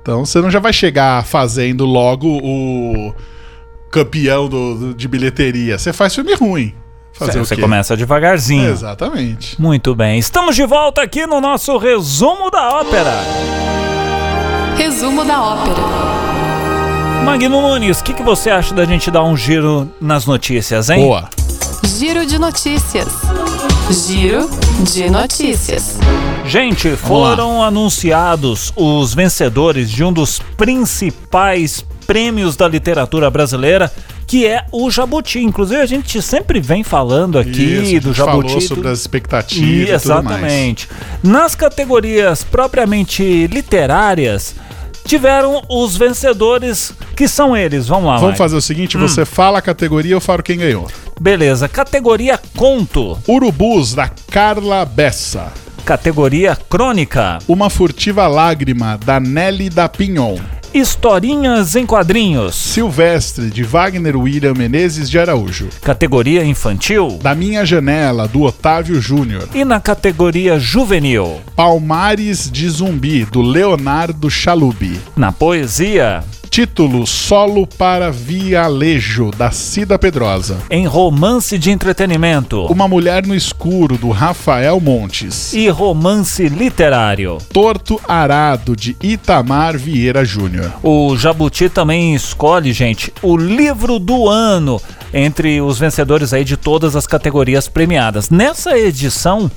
Então 0.00 0.24
você 0.24 0.40
não 0.40 0.50
já 0.50 0.60
vai 0.60 0.72
chegar 0.72 1.24
fazendo 1.26 1.84
logo 1.84 2.26
o 2.42 3.14
campeão 3.90 4.48
do, 4.48 4.74
do- 4.76 4.94
de 4.94 5.06
bilheteria. 5.08 5.78
Você 5.78 5.92
faz 5.92 6.14
filme 6.14 6.34
ruim. 6.34 6.74
Fazer 7.14 7.40
o 7.40 7.44
Você 7.44 7.54
quê? 7.54 7.62
começa 7.62 7.96
devagarzinho. 7.96 8.70
Exatamente. 8.70 9.60
Muito 9.60 9.94
bem. 9.94 10.18
Estamos 10.18 10.56
de 10.56 10.66
volta 10.66 11.00
aqui 11.02 11.26
no 11.26 11.40
nosso 11.40 11.76
resumo 11.78 12.50
da 12.50 12.80
ópera. 12.80 13.12
Resumo 14.76 15.24
da 15.24 15.40
ópera. 15.40 15.82
Magno 17.24 17.60
Nunes, 17.62 18.00
o 18.00 18.04
que, 18.04 18.12
que 18.12 18.22
você 18.22 18.50
acha 18.50 18.74
da 18.74 18.84
gente 18.84 19.10
dar 19.10 19.22
um 19.22 19.36
giro 19.36 19.88
nas 20.00 20.26
notícias, 20.26 20.90
hein? 20.90 21.00
Boa. 21.04 21.28
Giro 21.84 22.26
de 22.26 22.38
notícias. 22.38 23.08
Giro 24.06 24.50
de 24.92 25.08
notícias. 25.08 25.96
Gente, 26.44 26.96
foram 26.96 27.62
anunciados 27.62 28.72
os 28.76 29.14
vencedores 29.14 29.90
de 29.90 30.02
um 30.04 30.12
dos 30.12 30.40
principais 30.56 31.84
prêmios 32.06 32.56
da 32.56 32.68
literatura 32.68 33.30
brasileira, 33.30 33.90
que 34.26 34.46
é 34.46 34.64
o 34.72 34.90
Jabuti. 34.90 35.38
Inclusive, 35.40 35.80
a 35.80 35.86
gente 35.86 36.20
sempre 36.22 36.60
vem 36.60 36.82
falando 36.82 37.38
aqui 37.38 37.50
Isso, 37.62 37.80
a 37.82 37.84
gente 37.84 38.00
do 38.00 38.14
Jabuti. 38.14 38.48
falou 38.48 38.60
sobre 38.60 38.88
as 38.88 39.00
expectativas 39.00 39.88
E, 39.88 39.90
exatamente. 39.92 40.88
Nas 41.22 41.54
categorias 41.54 42.42
propriamente 42.44 43.46
literárias, 43.46 44.54
tiveram 45.06 45.62
os 45.68 45.96
vencedores, 45.96 46.92
que 47.16 47.28
são 47.28 47.56
eles. 47.56 47.86
Vamos 47.86 48.06
lá, 48.06 48.14
Vamos 48.14 48.28
Mike. 48.30 48.38
fazer 48.38 48.56
o 48.56 48.60
seguinte, 48.62 48.96
você 48.96 49.24
fala 49.24 49.58
a 49.58 49.62
categoria, 49.62 50.14
eu 50.14 50.20
falo 50.20 50.42
quem 50.42 50.58
ganhou. 50.58 50.88
Beleza. 51.20 51.68
Categoria 51.68 52.38
conto. 52.56 53.18
Urubus, 53.28 53.94
da 53.94 54.10
Carla 54.30 54.84
Bessa. 54.84 55.52
Categoria 55.84 56.56
crônica. 56.56 57.38
Uma 57.46 57.68
furtiva 57.68 58.26
lágrima, 58.26 58.98
da 59.04 59.20
Nelly 59.20 59.68
da 59.68 59.88
Pinhon. 59.88 60.38
Historinhas 60.74 61.76
em 61.76 61.86
quadrinhos. 61.86 62.56
Silvestre, 62.56 63.48
de 63.48 63.62
Wagner 63.62 64.16
William 64.16 64.54
Menezes 64.54 65.08
de 65.08 65.16
Araújo. 65.20 65.68
Categoria 65.80 66.44
infantil. 66.44 67.16
Da 67.22 67.32
Minha 67.32 67.64
Janela, 67.64 68.26
do 68.26 68.42
Otávio 68.42 69.00
Júnior. 69.00 69.48
E 69.54 69.64
na 69.64 69.78
categoria 69.78 70.58
juvenil. 70.58 71.40
Palmares 71.54 72.50
de 72.50 72.68
Zumbi, 72.68 73.24
do 73.24 73.40
Leonardo 73.40 74.28
Chalubi. 74.28 74.98
Na 75.16 75.30
poesia. 75.30 76.24
Título 76.54 77.04
Solo 77.04 77.66
para 77.66 78.12
Vialejo, 78.12 79.32
da 79.32 79.50
Cida 79.50 79.98
Pedrosa. 79.98 80.58
Em 80.70 80.86
romance 80.86 81.58
de 81.58 81.72
entretenimento. 81.72 82.66
Uma 82.66 82.86
Mulher 82.86 83.26
no 83.26 83.34
Escuro, 83.34 83.98
do 83.98 84.10
Rafael 84.10 84.78
Montes. 84.78 85.52
E 85.52 85.68
romance 85.68 86.48
literário. 86.48 87.38
Torto 87.52 88.00
Arado, 88.06 88.76
de 88.76 88.96
Itamar 89.02 89.76
Vieira 89.76 90.24
Júnior. 90.24 90.72
O 90.80 91.16
Jabuti 91.16 91.68
também 91.68 92.14
escolhe, 92.14 92.72
gente, 92.72 93.12
o 93.20 93.36
livro 93.36 93.98
do 93.98 94.28
ano 94.28 94.80
entre 95.12 95.60
os 95.60 95.76
vencedores 95.76 96.32
aí 96.32 96.44
de 96.44 96.56
todas 96.56 96.94
as 96.94 97.04
categorias 97.04 97.66
premiadas. 97.66 98.30
Nessa 98.30 98.78
edição, 98.78 99.50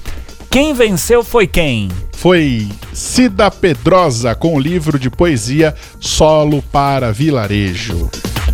quem 0.50 0.74
venceu 0.74 1.24
foi 1.24 1.46
quem? 1.48 1.90
Foi 2.14 2.68
Cida 2.94 3.52
Pedrosa 3.52 4.34
com 4.34 4.56
o 4.56 4.60
livro 4.60 4.98
de 4.98 5.10
poesia 5.10 5.76
Solo 6.00 6.64
para 6.72 7.12
Vilarejo. 7.12 8.10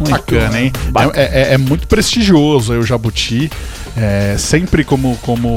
Bacana, 0.10 0.60
hein? 0.60 0.74
bacana. 0.90 1.14
É, 1.16 1.52
é- 1.52 1.54
é 1.54 1.58
muito 1.58 1.88
prestigioso 1.88 2.74
aí 2.74 2.80
o 2.80 2.84
Jabuti. 2.84 3.50
É, 3.96 4.36
sempre, 4.40 4.84
como, 4.84 5.16
como 5.18 5.50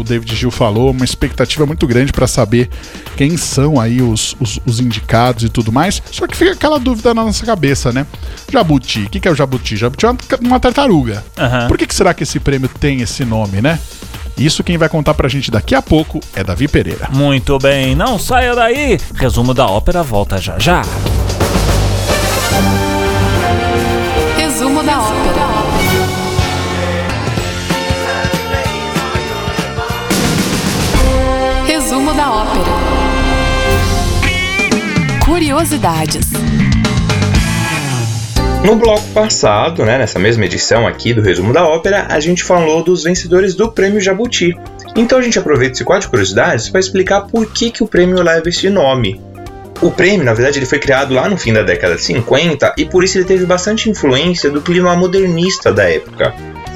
o 0.00 0.02
David 0.02 0.34
Gil 0.34 0.50
falou, 0.50 0.90
uma 0.90 1.04
expectativa 1.04 1.64
muito 1.64 1.86
grande 1.86 2.12
para 2.12 2.26
saber 2.26 2.68
quem 3.16 3.36
são 3.36 3.80
aí 3.80 4.02
os, 4.02 4.34
os, 4.40 4.58
os 4.66 4.80
indicados 4.80 5.44
e 5.44 5.48
tudo 5.48 5.70
mais. 5.70 6.02
Só 6.10 6.26
que 6.26 6.36
fica 6.36 6.50
aquela 6.52 6.80
dúvida 6.80 7.14
na 7.14 7.22
nossa 7.24 7.46
cabeça, 7.46 7.92
né? 7.92 8.04
Jabuti, 8.52 9.02
o 9.04 9.08
que, 9.10 9.20
que 9.20 9.28
é 9.28 9.30
o 9.30 9.34
Jabuti? 9.34 9.76
Jabuti 9.76 10.04
é 10.06 10.10
uma, 10.10 10.18
uma 10.40 10.60
tartaruga. 10.60 11.24
Aham. 11.38 11.68
Por 11.68 11.78
que, 11.78 11.86
que 11.86 11.94
será 11.94 12.12
que 12.12 12.24
esse 12.24 12.40
prêmio 12.40 12.68
tem 12.80 13.00
esse 13.00 13.24
nome, 13.24 13.62
né? 13.62 13.78
Isso 14.36 14.64
quem 14.64 14.76
vai 14.76 14.88
contar 14.88 15.14
pra 15.14 15.28
gente 15.28 15.50
daqui 15.50 15.74
a 15.74 15.82
pouco 15.82 16.20
é 16.34 16.42
Davi 16.42 16.66
Pereira. 16.66 17.08
Muito 17.12 17.58
bem, 17.58 17.94
não 17.94 18.18
saia 18.18 18.54
daí. 18.54 18.98
Resumo 19.14 19.54
da 19.54 19.66
ópera 19.66 20.02
volta 20.02 20.38
já 20.38 20.58
já. 20.58 20.82
Resumo 24.36 24.82
da 24.82 24.98
ópera. 25.00 25.44
Resumo 31.66 32.14
da 32.14 32.30
ópera. 32.32 32.72
Curiosidades. 35.24 36.30
No 38.64 38.76
bloco 38.76 39.06
passado, 39.12 39.84
né, 39.84 39.98
nessa 39.98 40.18
mesma 40.18 40.46
edição 40.46 40.86
aqui 40.86 41.12
do 41.12 41.20
Resumo 41.20 41.52
da 41.52 41.68
Ópera, 41.68 42.06
a 42.08 42.18
gente 42.18 42.42
falou 42.42 42.82
dos 42.82 43.04
vencedores 43.04 43.54
do 43.54 43.70
Prêmio 43.70 44.00
Jabuti. 44.00 44.56
Então 44.96 45.18
a 45.18 45.22
gente 45.22 45.38
aproveita 45.38 45.74
esse 45.74 45.84
quadro 45.84 46.06
de 46.06 46.08
curiosidades 46.08 46.70
para 46.70 46.80
explicar 46.80 47.26
por 47.26 47.52
que, 47.52 47.70
que 47.70 47.84
o 47.84 47.86
prêmio 47.86 48.22
leva 48.22 48.48
esse 48.48 48.70
nome. 48.70 49.20
O 49.82 49.90
prêmio, 49.90 50.24
na 50.24 50.32
verdade, 50.32 50.58
ele 50.58 50.64
foi 50.64 50.78
criado 50.78 51.12
lá 51.12 51.28
no 51.28 51.36
fim 51.36 51.52
da 51.52 51.62
década 51.62 51.96
de 51.96 52.00
50 52.00 52.76
e 52.78 52.86
por 52.86 53.04
isso 53.04 53.18
ele 53.18 53.26
teve 53.26 53.44
bastante 53.44 53.90
influência 53.90 54.48
do 54.48 54.62
clima 54.62 54.96
modernista 54.96 55.70
da 55.70 55.84
época. 55.84 56.32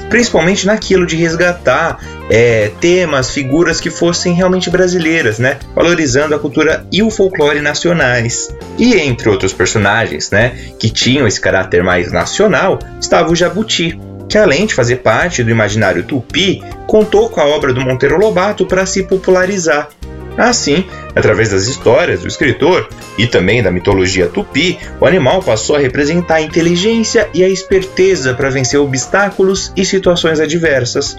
Principalmente 0.09 0.65
naquilo 0.65 1.05
de 1.05 1.15
resgatar 1.15 1.99
é, 2.29 2.71
temas, 2.81 3.31
figuras 3.31 3.79
que 3.79 3.89
fossem 3.89 4.33
realmente 4.33 4.69
brasileiras, 4.69 5.39
né? 5.39 5.57
Valorizando 5.75 6.35
a 6.35 6.39
cultura 6.39 6.85
e 6.91 7.01
o 7.01 7.09
folclore 7.09 7.61
nacionais. 7.61 8.49
E 8.77 8.95
entre 8.95 9.29
outros 9.29 9.53
personagens, 9.53 10.31
né, 10.31 10.55
que 10.79 10.89
tinham 10.89 11.27
esse 11.27 11.39
caráter 11.39 11.83
mais 11.83 12.11
nacional, 12.11 12.79
estava 12.99 13.31
o 13.31 13.35
Jabuti, 13.35 13.99
que 14.27 14.37
além 14.37 14.65
de 14.65 14.75
fazer 14.75 14.97
parte 14.97 15.43
do 15.43 15.49
imaginário 15.49 16.03
tupi, 16.03 16.61
contou 16.85 17.29
com 17.29 17.41
a 17.41 17.45
obra 17.45 17.73
do 17.73 17.81
Monteiro 17.81 18.17
Lobato 18.17 18.65
para 18.65 18.85
se 18.85 19.03
popularizar. 19.03 19.89
Assim, 20.39 20.85
através 21.13 21.49
das 21.49 21.67
histórias 21.67 22.21
do 22.21 22.27
escritor 22.27 22.87
e 23.17 23.27
também 23.27 23.61
da 23.61 23.69
mitologia 23.69 24.27
tupi, 24.27 24.79
o 24.97 25.05
animal 25.05 25.43
passou 25.43 25.75
a 25.75 25.79
representar 25.79 26.35
a 26.35 26.41
inteligência 26.41 27.29
e 27.33 27.43
a 27.43 27.49
esperteza 27.49 28.33
para 28.33 28.49
vencer 28.49 28.79
obstáculos 28.79 29.73
e 29.75 29.83
situações 29.83 30.39
adversas. 30.39 31.17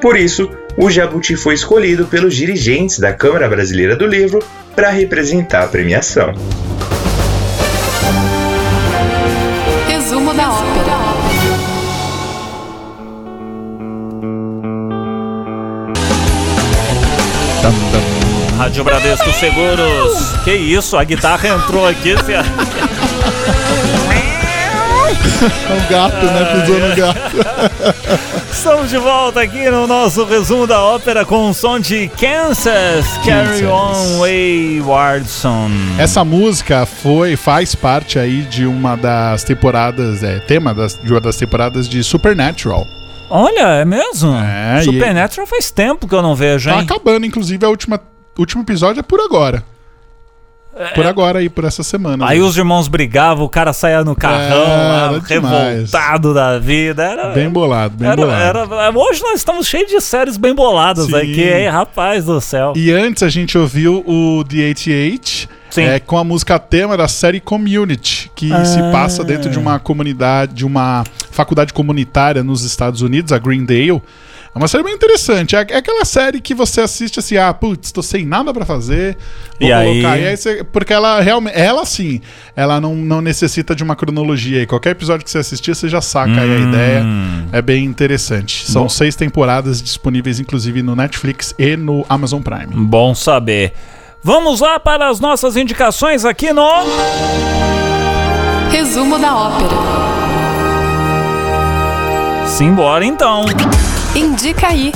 Por 0.00 0.16
isso, 0.16 0.50
o 0.78 0.90
jabuti 0.90 1.36
foi 1.36 1.54
escolhido 1.54 2.06
pelos 2.06 2.34
dirigentes 2.34 2.98
da 2.98 3.12
Câmara 3.12 3.48
Brasileira 3.48 3.94
do 3.94 4.06
Livro 4.06 4.40
para 4.74 4.88
representar 4.88 5.64
a 5.64 5.68
premiação. 5.68 6.32
Rádio 18.64 18.82
Bradesco 18.82 19.30
Seguros. 19.34 20.32
Que 20.42 20.54
isso, 20.54 20.96
a 20.96 21.04
guitarra 21.04 21.48
entrou 21.50 21.86
aqui. 21.86 22.16
Fia. 22.24 22.38
É 25.68 25.74
um 25.74 25.90
gato, 25.90 26.24
né? 26.24 26.62
Pisou 26.62 26.78
no 26.78 26.96
gato. 26.96 27.20
Estamos 28.50 28.88
de 28.88 28.96
volta 28.96 29.42
aqui 29.42 29.68
no 29.68 29.86
nosso 29.86 30.24
resumo 30.24 30.66
da 30.66 30.82
ópera 30.82 31.26
com 31.26 31.50
o 31.50 31.52
som 31.52 31.78
de 31.78 32.08
Kansas. 32.18 33.04
Carry 33.26 33.66
on 33.66 34.20
Waywardson. 34.20 35.68
Essa 35.98 36.24
música 36.24 36.86
foi, 36.86 37.36
faz 37.36 37.74
parte 37.74 38.18
aí 38.18 38.40
de 38.44 38.64
uma 38.64 38.96
das 38.96 39.44
temporadas, 39.44 40.22
é, 40.22 40.38
tema 40.38 40.72
das, 40.72 40.98
de 40.98 41.12
uma 41.12 41.20
das 41.20 41.36
temporadas 41.36 41.86
de 41.86 42.02
Supernatural. 42.02 42.86
Olha, 43.28 43.74
é 43.80 43.84
mesmo? 43.84 44.34
É, 44.34 44.80
e- 44.80 44.84
Supernatural 44.84 45.46
faz 45.46 45.70
tempo 45.70 46.08
que 46.08 46.14
eu 46.14 46.22
não 46.22 46.34
vejo, 46.34 46.70
Tá 46.70 46.76
hein? 46.76 46.82
acabando, 46.82 47.26
inclusive, 47.26 47.66
a 47.66 47.68
última, 47.68 48.00
último 48.38 48.62
episódio 48.62 49.00
é 49.00 49.02
por 49.02 49.20
agora. 49.20 49.62
Por 50.92 51.06
agora 51.06 51.38
aí, 51.38 51.48
por 51.48 51.62
essa 51.64 51.84
semana. 51.84 52.26
Aí 52.28 52.40
os 52.40 52.56
irmãos 52.56 52.88
brigavam, 52.88 53.44
o 53.44 53.48
cara 53.48 53.72
saía 53.72 54.02
no 54.02 54.16
carrão, 54.16 54.58
lá, 54.66 55.06
Era 55.12 55.20
demais. 55.20 55.74
revoltado 55.92 56.34
da 56.34 56.58
vida. 56.58 57.04
Era, 57.04 57.28
Bem 57.30 57.48
bolado, 57.48 57.96
bem 57.96 58.08
era, 58.08 58.16
bolado. 58.16 58.74
era- 58.74 58.90
hoje 58.98 59.22
nós 59.22 59.36
estamos 59.36 59.68
cheios 59.68 59.88
de 59.88 60.00
séries 60.00 60.36
bem 60.36 60.52
boladas 60.52 61.06
Sim. 61.06 61.14
aqui, 61.14 61.42
hein? 61.48 61.68
Rapaz 61.68 62.24
do 62.24 62.40
céu. 62.40 62.72
E 62.74 62.90
antes 62.90 63.22
a 63.22 63.28
gente 63.28 63.56
ouviu 63.56 64.02
o 64.04 64.42
The 64.48 64.56
88 64.66 65.48
Sim. 65.70 65.82
é, 65.84 66.00
com 66.00 66.18
a 66.18 66.24
música 66.24 66.58
tema 66.58 66.96
da 66.96 67.06
série 67.06 67.38
Community, 67.38 68.28
que 68.34 68.48
se 68.66 68.80
Ah. 68.80 68.90
passa 68.90 69.22
dentro 69.22 69.48
de 69.48 69.58
uma 69.60 69.78
comunidade, 69.78 70.54
de 70.54 70.66
uma 70.66 71.04
faculdade 71.30 71.72
comunitária 71.72 72.42
nos 72.42 72.64
Estados 72.64 73.00
Unidos, 73.00 73.32
a 73.32 73.38
Greendale. 73.38 74.02
É 74.54 74.58
uma 74.58 74.68
série 74.68 74.84
bem 74.84 74.94
interessante. 74.94 75.56
É 75.56 75.66
é 75.68 75.76
aquela 75.78 76.04
série 76.04 76.40
que 76.40 76.54
você 76.54 76.80
assiste 76.80 77.18
assim, 77.18 77.36
ah, 77.36 77.52
putz, 77.52 77.90
tô 77.90 78.00
sem 78.02 78.24
nada 78.24 78.54
pra 78.54 78.64
fazer. 78.64 79.16
Vou 79.58 79.68
E 79.68 79.72
aí? 79.72 80.00
colocar. 80.00 80.16
E 80.18 80.26
aí 80.28 80.36
você- 80.36 80.62
porque 80.62 80.92
ela 80.92 81.20
realmente. 81.20 81.58
Ela 81.58 81.84
sim, 81.84 82.20
ela 82.54 82.80
não, 82.80 82.94
não 82.94 83.20
necessita 83.20 83.74
de 83.74 83.82
uma 83.82 83.96
cronologia. 83.96 84.62
E 84.62 84.66
qualquer 84.66 84.90
episódio 84.90 85.24
que 85.24 85.30
você 85.30 85.38
assistir, 85.38 85.74
você 85.74 85.88
já 85.88 86.00
saca 86.00 86.30
aí 86.40 86.54
a 86.54 86.58
Hum. 86.60 86.68
ideia. 86.68 87.04
É 87.52 87.60
bem 87.60 87.84
interessante. 87.84 88.64
São 88.70 88.82
Bom. 88.84 88.88
seis 88.88 89.16
temporadas 89.16 89.82
disponíveis, 89.82 90.38
inclusive, 90.38 90.82
no 90.84 90.94
Netflix 90.94 91.52
e 91.58 91.76
no 91.76 92.06
Amazon 92.08 92.40
Prime. 92.40 92.68
Bom 92.70 93.12
saber. 93.12 93.72
Vamos 94.22 94.60
lá 94.60 94.78
para 94.78 95.08
as 95.08 95.18
nossas 95.18 95.56
indicações 95.56 96.24
aqui 96.24 96.52
no. 96.52 96.68
Resumo 98.70 99.18
da 99.18 99.34
ópera. 99.36 99.74
Simbora 102.46 103.04
então. 103.04 103.44
Indica 104.14 104.68
aí. 104.68 104.92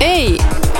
Ei, 0.00 0.38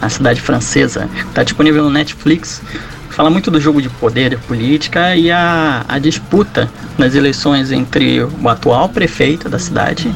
a 0.00 0.08
cidade 0.08 0.40
francesa. 0.40 1.08
Está 1.28 1.44
disponível 1.44 1.84
no 1.84 1.90
Netflix. 1.90 2.62
Fala 3.10 3.30
muito 3.30 3.48
do 3.48 3.60
jogo 3.60 3.80
de 3.80 3.88
poder 3.88 4.32
e 4.32 4.36
política 4.36 5.14
e 5.14 5.30
a, 5.30 5.84
a 5.86 5.98
disputa 6.00 6.68
nas 6.98 7.14
eleições 7.14 7.70
entre 7.70 8.22
o 8.22 8.48
atual 8.48 8.88
prefeito 8.88 9.48
da 9.48 9.58
cidade 9.58 10.12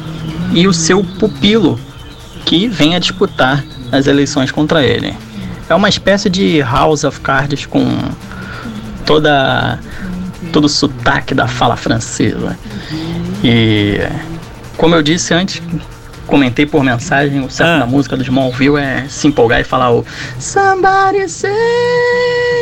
e 0.53 0.67
o 0.67 0.73
seu 0.73 1.01
pupilo, 1.03 1.79
que 2.45 2.67
vem 2.67 2.95
a 2.95 2.99
disputar 2.99 3.63
as 3.89 4.05
eleições 4.05 4.51
contra 4.51 4.83
ele. 4.83 5.15
É 5.69 5.75
uma 5.75 5.87
espécie 5.87 6.29
de 6.29 6.61
House 6.61 7.03
of 7.03 7.21
Cards 7.21 7.65
com 7.65 7.85
toda 9.09 9.79
todo 10.53 10.65
o 10.65 10.69
sotaque 10.69 11.33
da 11.33 11.47
fala 11.47 11.75
francesa. 11.75 12.55
E 13.43 13.97
como 14.77 14.93
eu 14.93 15.01
disse 15.01 15.33
antes, 15.33 15.63
comentei 16.27 16.67
por 16.67 16.83
mensagem, 16.83 17.43
o 17.43 17.49
certo 17.49 17.69
Ah. 17.69 17.79
da 17.79 17.85
música 17.87 18.15
do 18.15 18.21
Smallville 18.21 18.77
é 18.77 19.05
se 19.09 19.27
empolgar 19.27 19.61
e 19.61 19.63
falar 19.63 19.91
o 19.91 20.05
Somebody 20.39 21.25
me. 21.27 22.58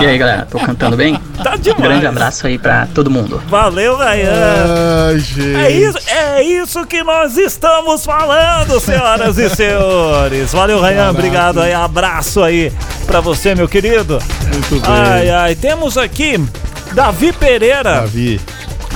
E 0.00 0.06
aí, 0.06 0.16
galera, 0.18 0.46
tô 0.50 0.58
cantando 0.58 0.96
bem? 0.96 1.18
Tá 1.38 1.54
Um 1.54 1.58
demais. 1.58 1.82
grande 1.84 2.06
abraço 2.06 2.46
aí 2.48 2.58
pra 2.58 2.88
todo 2.92 3.08
mundo. 3.08 3.40
Valeu, 3.48 3.96
Rayan. 3.96 5.08
Ai, 5.08 5.18
gente. 5.20 5.54
É 5.56 5.70
isso, 5.70 5.98
é 6.08 6.42
isso 6.42 6.84
que 6.86 7.04
nós 7.04 7.36
estamos 7.36 8.04
falando, 8.04 8.80
senhoras 8.80 9.38
e 9.38 9.48
senhores. 9.48 10.52
Valeu, 10.52 10.80
Rayan. 10.80 10.96
Caraca. 10.96 11.18
Obrigado 11.18 11.60
aí. 11.60 11.72
Abraço 11.72 12.42
aí 12.42 12.72
pra 13.06 13.20
você, 13.20 13.54
meu 13.54 13.68
querido. 13.68 14.18
Muito 14.52 14.80
bem. 14.84 14.90
Ai, 14.90 15.30
ai. 15.30 15.54
Temos 15.54 15.96
aqui 15.96 16.44
Davi 16.92 17.32
Pereira. 17.32 18.00
Davi. 18.00 18.40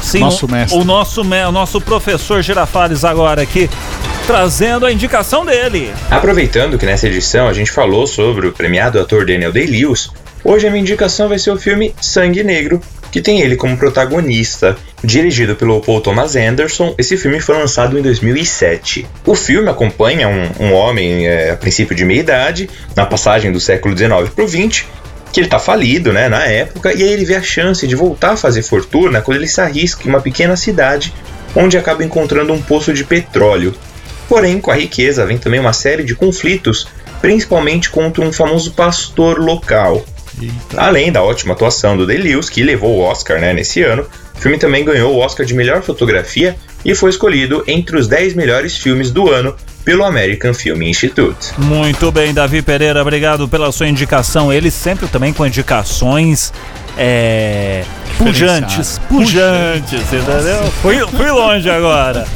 Sim, 0.03 0.19
Nosso 0.21 0.47
o, 0.47 0.51
mestre. 0.51 0.79
O 0.81 0.85
nosso, 0.85 1.21
o 1.23 1.53
nosso 1.53 1.81
professor 1.81 2.43
Girafales 2.43 3.05
agora 3.05 3.41
aqui. 3.41 3.71
trazendo 4.27 4.85
a 4.85 4.93
indicação 4.93 5.45
dele. 5.47 5.93
Aproveitando 6.11 6.77
que 6.77 6.85
nessa 6.87 7.07
edição 7.07 7.47
a 7.49 7.53
gente 7.53 7.71
falou 7.71 8.05
sobre 8.07 8.49
o 8.49 8.53
premiado 8.53 9.01
ator 9.01 9.25
Daniel 9.25 9.53
Day-Lewis, 9.53 10.11
hoje 10.45 10.67
a 10.67 10.71
minha 10.71 10.83
indicação 10.83 11.29
vai 11.29 11.39
ser 11.39 11.51
o 11.51 11.59
filme 11.59 11.95
Sangue 12.01 12.43
Negro, 12.43 12.81
que 13.11 13.21
tem 13.21 13.41
ele 13.41 13.57
como 13.57 13.77
protagonista. 13.77 14.77
Dirigido 15.05 15.55
pelo 15.55 15.81
Paul 15.81 16.01
Thomas 16.01 16.35
Anderson, 16.35 16.95
esse 16.97 17.17
filme 17.17 17.41
foi 17.41 17.59
lançado 17.59 17.99
em 17.99 18.03
2007. 18.03 19.07
O 19.27 19.35
filme 19.35 19.69
acompanha 19.69 20.29
um, 20.29 20.65
um 20.65 20.73
homem 20.73 21.27
é, 21.27 21.51
a 21.51 21.57
princípio 21.57 21.95
de 21.95 22.05
meia 22.05 22.21
idade, 22.21 22.71
na 22.97 23.05
passagem 23.05 23.53
do 23.53 23.61
século 23.61 23.97
XIX 23.97 24.31
para 24.35 24.45
o 24.45 24.49
XX, 24.49 24.87
que 25.33 25.41
ele 25.41 25.49
tá 25.49 25.59
falido, 25.59 26.13
né, 26.13 26.29
na 26.29 26.45
época, 26.47 26.93
e 26.93 27.03
aí 27.03 27.13
ele 27.13 27.25
vê 27.25 27.35
a 27.35 27.43
chance 27.43 27.87
de 27.87 27.95
voltar 27.95 28.33
a 28.33 28.37
fazer 28.37 28.63
fortuna 28.63 29.21
quando 29.21 29.39
ele 29.39 29.49
se 29.49 29.61
arrisca 29.61 30.07
em 30.07 30.09
uma 30.09 30.21
pequena 30.21 30.57
cidade, 30.57 31.13
onde 31.57 31.77
acaba 31.77 32.05
encontrando 32.05 32.53
um 32.53 32.63
poço 32.63 32.93
de 32.93 33.05
petróleo. 33.05 33.75
Porém, 34.29 34.61
com 34.61 34.71
a 34.71 34.75
riqueza 34.75 35.27
vem 35.27 35.39
também 35.39 35.61
uma 35.61 35.73
série 35.73 36.05
de 36.05 36.15
conflitos, 36.15 36.87
principalmente 37.21 37.91
contra 37.91 38.23
um 38.23 38.33
famoso 38.33 38.73
pastor 38.73 39.39
local. 39.39 40.05
Além 40.77 41.13
da 41.13 41.23
ótima 41.23 41.55
atuação 41.55 41.97
do 41.97 42.07
Day-Lewis, 42.07 42.49
que 42.49 42.63
levou 42.63 42.99
o 42.99 43.01
Oscar 43.01 43.41
né, 43.41 43.53
nesse 43.53 43.83
ano, 43.83 44.07
o 44.37 44.41
filme 44.41 44.59
também 44.59 44.85
ganhou 44.85 45.15
o 45.15 45.19
Oscar 45.19 45.47
de 45.47 45.55
melhor 45.55 45.83
fotografia 45.83 46.57
e 46.85 46.95
foi 46.95 47.11
escolhido 47.11 47.63
entre 47.67 47.97
os 47.97 48.09
10 48.09 48.35
melhores 48.35 48.77
filmes 48.77 49.11
do 49.11 49.31
ano 49.31 49.55
pelo 49.85 50.05
American 50.05 50.55
Film 50.55 50.83
Institute. 50.83 51.53
Muito 51.59 52.11
bem, 52.11 52.33
Davi 52.33 52.63
Pereira, 52.63 53.01
obrigado 53.03 53.49
pela 53.49 53.71
sua 53.73 53.89
indicação. 53.89 54.53
Ele 54.53 54.71
sempre 54.71 55.07
também 55.09 55.33
com 55.33 55.47
indicações 55.47 56.53
é, 56.97 57.85
pujantes, 58.19 59.01
pujantes, 59.09 60.01
entendeu? 60.13 60.63
Fui, 60.83 60.99
fui 61.09 61.31
longe 61.31 61.69
agora. 61.71 62.27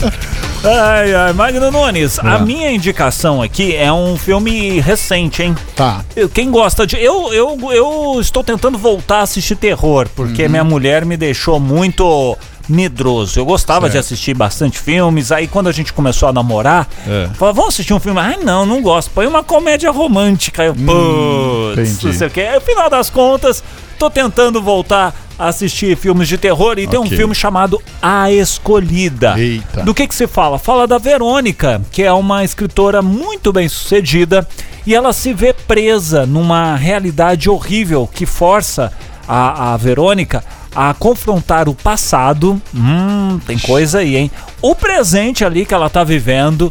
Ai, 0.64 1.14
ai, 1.14 1.32
Magno 1.32 1.70
Nunes, 1.70 2.18
a 2.18 2.34
Ah. 2.34 2.38
minha 2.38 2.70
indicação 2.72 3.40
aqui 3.40 3.74
é 3.76 3.92
um 3.92 4.16
filme 4.16 4.80
recente, 4.80 5.42
hein? 5.42 5.54
Tá. 5.76 6.00
Eu- 6.16 6.28
Quem 6.28 6.50
gosta 6.50 6.86
de. 6.86 6.96
Eu, 6.96 7.32
eu, 7.32 7.56
eu 7.72 8.18
estou 8.20 8.42
tentando 8.42 8.76
voltar 8.76 9.18
a 9.18 9.22
assistir 9.22 9.54
terror, 9.56 10.08
porque 10.16 10.44
Uhum. 10.44 10.48
minha 10.50 10.64
mulher 10.64 11.04
me 11.04 11.16
deixou 11.16 11.60
muito 11.60 12.36
medroso. 12.68 13.38
Eu 13.38 13.44
gostava 13.44 13.86
de 13.86 13.92
Certo. 13.92 14.06
assistir 14.06 14.34
bastante 14.34 14.76
filmes, 14.80 15.30
aí 15.30 15.46
quando 15.46 15.68
a 15.68 15.72
gente 15.72 15.92
começou 15.92 16.28
a 16.28 16.32
namorar, 16.32 16.88
É. 17.06 17.28
falava, 17.38 17.54
vamos 17.58 17.74
assistir 17.74 17.94
um 17.94 18.00
filme? 18.00 18.18
Ai, 18.18 18.38
não, 18.42 18.66
não 18.66 18.82
gosto. 18.82 19.10
Põe 19.12 19.26
uma 19.28 19.44
comédia 19.44 19.92
romântica. 19.92 20.64
Eu, 20.64 20.74
putz, 20.74 21.78
entendi. 21.90 22.06
não 22.06 22.12
sei 22.12 22.26
o 22.26 22.30
quê. 22.30 22.40
Aí, 22.40 22.54
No 22.56 22.60
final 22.60 22.90
das 22.90 23.08
contas, 23.08 23.62
tô 24.00 24.10
tentando 24.10 24.60
voltar 24.60 25.08
a 25.08 25.12
assistir 25.38 25.96
filmes 25.96 26.28
de 26.28 26.38
terror 26.38 26.78
e 26.78 26.86
tem 26.86 26.98
um 26.98 27.08
filme 27.08 27.34
chamado 27.34 27.80
A 28.00 28.30
Escolhida. 28.30 29.38
Eita. 29.38 29.82
Do 29.82 29.94
que 29.94 30.06
que 30.06 30.14
se 30.14 30.26
fala? 30.26 30.58
Fala 30.58 30.86
da 30.86 30.98
Verônica, 30.98 31.80
que 31.90 32.02
é 32.02 32.12
uma 32.12 32.44
escritora 32.44 33.02
muito 33.02 33.52
bem 33.52 33.68
sucedida 33.68 34.46
e 34.86 34.94
ela 34.94 35.12
se 35.12 35.32
vê 35.32 35.52
presa 35.52 36.24
numa 36.26 36.76
realidade 36.76 37.50
horrível 37.50 38.08
que 38.12 38.24
força 38.24 38.92
a, 39.28 39.74
a 39.74 39.76
Verônica 39.76 40.44
a 40.74 40.92
confrontar 40.94 41.68
o 41.68 41.74
passado. 41.74 42.60
Hum, 42.74 43.40
tem 43.46 43.58
coisa 43.58 44.00
aí, 44.00 44.16
hein? 44.16 44.30
O 44.60 44.74
presente 44.74 45.44
ali 45.44 45.64
que 45.64 45.74
ela 45.74 45.88
tá 45.88 46.04
vivendo 46.04 46.70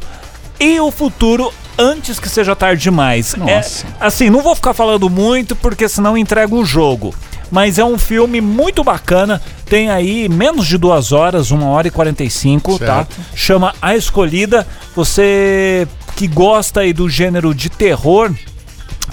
e 0.60 0.80
o 0.80 0.92
futuro 0.92 1.52
antes 1.78 2.20
que 2.20 2.30
seja 2.30 2.56
tarde 2.56 2.84
demais. 2.84 3.36
Nossa. 3.36 3.86
É, 4.00 4.06
assim, 4.06 4.30
não 4.30 4.42
vou 4.42 4.56
ficar 4.56 4.74
falando 4.74 5.10
muito 5.10 5.56
porque 5.56 5.90
senão 5.90 6.18
entrega 6.18 6.54
o 6.54 6.64
jogo. 6.64 7.14
Mas 7.52 7.78
é 7.78 7.86
um 7.86 7.98
filme 7.98 8.42
muito 8.42 8.84
bacana. 8.84 9.42
Tem 9.66 9.90
aí 9.90 10.28
menos 10.30 10.68
de 10.68 10.78
duas 10.78 11.12
horas, 11.12 11.52
uma 11.52 11.68
hora 11.68 11.88
e 11.88 11.92
45, 11.92 12.80
tá? 12.80 12.86
Certo. 12.98 13.16
Chama 13.36 13.74
A 13.82 13.96
Escolhida. 13.96 14.68
Você 14.96 15.88
que 16.16 16.28
gosta 16.28 16.82
aí 16.82 16.94
do 16.94 17.10
gênero 17.10 17.54
de 17.54 17.70
terror, 17.70 18.32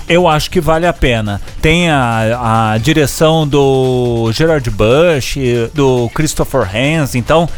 eu 0.09 0.29
acho 0.29 0.51
que 0.51 0.61
vale 0.61 0.87
a 0.87 0.93
pena. 0.93 1.41
Tem 1.61 1.91
a, 1.91 2.73
a 2.73 2.79
direção 2.79 3.47
do 3.47 4.31
Gerard 4.33 4.69
Bush, 4.71 5.37
do 5.75 6.11
Christopher 6.15 6.69
Hans, 6.75 7.15
então 7.15 7.49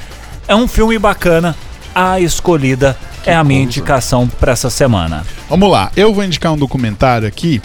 é 0.48 0.54
um 0.54 0.68
filme 0.68 0.98
bacana. 0.98 1.54
A 1.94 2.18
Escolhida 2.18 2.96
é 3.24 3.34
a 3.34 3.44
minha 3.44 3.62
indicação 3.62 4.28
para 4.28 4.52
essa 4.52 4.68
semana. 4.68 5.24
Vamos 5.48 5.70
lá, 5.70 5.92
eu 5.96 6.12
vou 6.12 6.24
indicar 6.24 6.52
um 6.52 6.56
documentário 6.56 7.28
aqui 7.28 7.62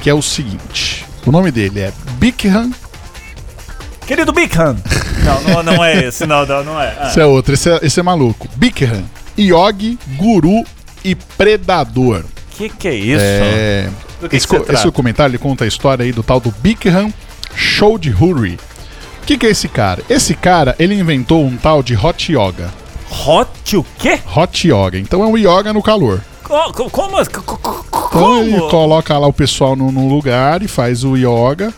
que 0.00 0.10
é 0.10 0.14
o 0.14 0.22
seguinte. 0.22 1.04
O 1.24 1.30
nome 1.30 1.52
dele 1.52 1.80
é 1.80 1.92
Bikram. 2.22 2.70
Querido 4.06 4.32
Bickham. 4.32 4.76
Não, 5.24 5.40
não, 5.42 5.62
não 5.74 5.84
é 5.84 6.04
esse, 6.04 6.26
não, 6.26 6.44
não, 6.44 6.64
não 6.64 6.80
é. 6.80 6.96
Ah. 7.00 7.08
Esse 7.08 7.20
é 7.20 7.24
outro, 7.24 7.54
esse 7.54 7.68
é, 7.70 7.78
esse 7.82 7.98
é 7.98 8.02
maluco. 8.02 8.48
Bikram, 8.56 9.04
Yogi, 9.38 9.96
Guru 10.16 10.64
e 11.04 11.14
Predador. 11.14 12.24
Que 12.50 12.68
que 12.68 12.88
é 12.88 12.94
isso? 12.94 13.24
É, 13.24 13.88
que 14.28 14.36
esse, 14.36 14.46
que 14.48 14.72
esse 14.72 14.84
documentário 14.84 15.30
ele 15.32 15.38
conta 15.38 15.64
a 15.64 15.66
história 15.68 16.04
aí 16.04 16.10
do 16.12 16.22
tal 16.24 16.38
do 16.40 16.50
Bikram 16.50 17.12
Show 17.56 17.98
de 17.98 18.10
Hurry. 18.10 18.54
O 19.22 19.26
que, 19.26 19.36
que 19.38 19.46
é 19.46 19.50
esse 19.50 19.68
cara? 19.68 20.02
Esse 20.10 20.34
cara, 20.34 20.74
ele 20.78 20.94
inventou 20.98 21.44
um 21.44 21.56
tal 21.56 21.82
de 21.84 21.96
Hot 21.96 22.32
Yoga. 22.32 22.72
Hot 23.26 23.76
o 23.76 23.84
quê? 23.98 24.20
Hot 24.36 24.68
Yoga. 24.68 24.98
Então 24.98 25.22
é 25.22 25.26
um 25.26 25.36
yoga 25.38 25.72
no 25.72 25.82
calor. 25.82 26.20
Co- 26.42 26.72
co- 26.72 26.90
Como? 26.90 27.16
co- 27.30 27.42
co- 27.42 27.84
co- 27.88 28.08
Então 28.08 28.42
ele 28.42 28.58
Como? 28.58 28.70
coloca 28.70 29.16
lá 29.18 29.26
o 29.28 29.32
pessoal 29.32 29.76
no 29.76 30.08
lugar 30.08 30.62
e 30.62 30.68
faz 30.68 31.04
o 31.04 31.16
yoga. 31.16 31.72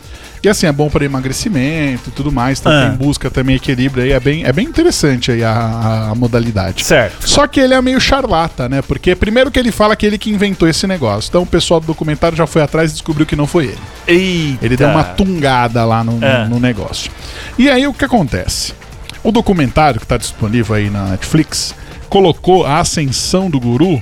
E 0.45 0.49
assim, 0.49 0.67
é 0.67 0.71
bom 0.71 0.89
para 0.89 1.03
emagrecimento 1.03 2.09
e 2.09 2.11
tudo 2.11 2.31
mais. 2.31 2.59
Então 2.59 2.71
Ah. 2.71 2.87
quem 2.89 2.97
busca 3.07 3.31
também 3.31 3.55
equilíbrio 3.55 4.03
aí 4.03 4.11
é 4.11 4.19
bem, 4.19 4.43
é 4.45 4.53
bem 4.53 4.65
interessante 4.67 5.31
aí 5.31 5.43
a, 5.43 6.09
a- 6.11 6.15
modalidade. 6.15 6.83
Certo. 6.85 7.27
Só 7.27 7.47
que 7.47 7.59
ele 7.59 7.73
é 7.73 7.81
meio 7.81 7.99
charlata, 7.99 8.69
né? 8.69 8.81
Porque 8.81 9.15
primeiro 9.15 9.49
que 9.49 9.57
ele 9.59 9.71
fala 9.71 9.95
que 9.95 10.05
ele 10.05 10.17
que 10.17 10.29
inventou 10.29 10.67
esse 10.69 10.85
negócio. 10.85 11.29
Então 11.29 11.41
o 11.41 11.45
pessoal 11.47 11.79
do 11.79 11.87
documentário 11.87 12.37
já 12.37 12.45
foi 12.45 12.61
atrás 12.61 12.91
e 12.91 12.93
descobriu 12.93 13.25
que 13.25 13.35
não 13.35 13.47
foi 13.47 13.65
ele. 13.65 13.77
Eita. 14.07 14.65
Ele 14.65 14.77
deu 14.77 14.87
uma 14.89 15.03
tungada 15.03 15.83
lá 15.83 16.03
no, 16.03 16.13
no- 16.19 16.25
É. 16.25 16.47
no 16.47 16.59
negócio. 16.59 17.11
E 17.57 17.69
aí 17.69 17.87
o 17.87 17.93
que 17.93 18.05
acontece? 18.05 18.73
O 19.23 19.31
documentário 19.31 19.99
que 19.99 20.05
está 20.05 20.17
disponível 20.17 20.75
aí 20.75 20.89
na 20.91 21.05
Netflix 21.05 21.73
colocou 22.07 22.65
a 22.65 22.79
ascensão 22.79 23.49
do 23.49 23.59
guru 23.59 24.01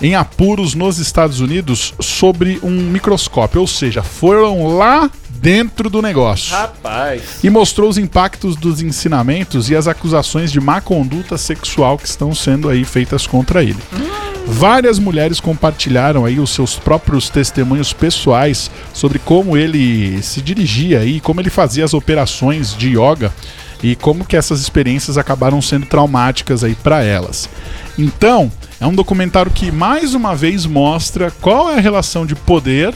em 0.00 0.14
apuros 0.14 0.74
nos 0.74 0.98
Estados 0.98 1.40
Unidos 1.40 1.94
sobre 2.00 2.58
um 2.62 2.70
microscópio, 2.70 3.60
ou 3.60 3.66
seja, 3.66 4.02
foram 4.02 4.76
lá 4.76 5.10
dentro 5.28 5.90
do 5.90 6.00
negócio. 6.00 6.52
Rapaz. 6.52 7.22
E 7.42 7.50
mostrou 7.50 7.88
os 7.88 7.98
impactos 7.98 8.56
dos 8.56 8.80
ensinamentos 8.80 9.68
e 9.68 9.76
as 9.76 9.86
acusações 9.86 10.50
de 10.50 10.60
má 10.60 10.80
conduta 10.80 11.36
sexual 11.36 11.98
que 11.98 12.08
estão 12.08 12.34
sendo 12.34 12.68
aí 12.68 12.84
feitas 12.84 13.26
contra 13.26 13.62
ele. 13.62 13.76
Várias 14.46 14.98
mulheres 14.98 15.40
compartilharam 15.40 16.24
aí 16.24 16.38
os 16.38 16.50
seus 16.50 16.76
próprios 16.76 17.30
testemunhos 17.30 17.92
pessoais 17.92 18.70
sobre 18.92 19.18
como 19.18 19.56
ele 19.56 20.22
se 20.22 20.42
dirigia 20.42 21.00
aí, 21.00 21.20
como 21.20 21.40
ele 21.40 21.50
fazia 21.50 21.84
as 21.84 21.94
operações 21.94 22.76
de 22.76 22.90
yoga 22.90 23.32
e 23.84 23.94
como 23.94 24.24
que 24.24 24.34
essas 24.34 24.60
experiências 24.60 25.18
acabaram 25.18 25.60
sendo 25.60 25.84
traumáticas 25.84 26.64
aí 26.64 26.74
para 26.74 27.02
elas. 27.02 27.50
Então, 27.98 28.50
é 28.80 28.86
um 28.86 28.94
documentário 28.94 29.52
que 29.52 29.70
mais 29.70 30.14
uma 30.14 30.34
vez 30.34 30.64
mostra 30.64 31.30
qual 31.30 31.70
é 31.70 31.76
a 31.76 31.80
relação 31.80 32.24
de 32.24 32.34
poder 32.34 32.94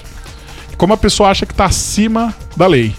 e 0.72 0.76
como 0.76 0.94
a 0.94 0.96
pessoa 0.96 1.28
acha 1.28 1.44
que 1.44 1.52
está 1.52 1.66
acima 1.66 2.34
da 2.56 2.66
lei. 2.66 2.94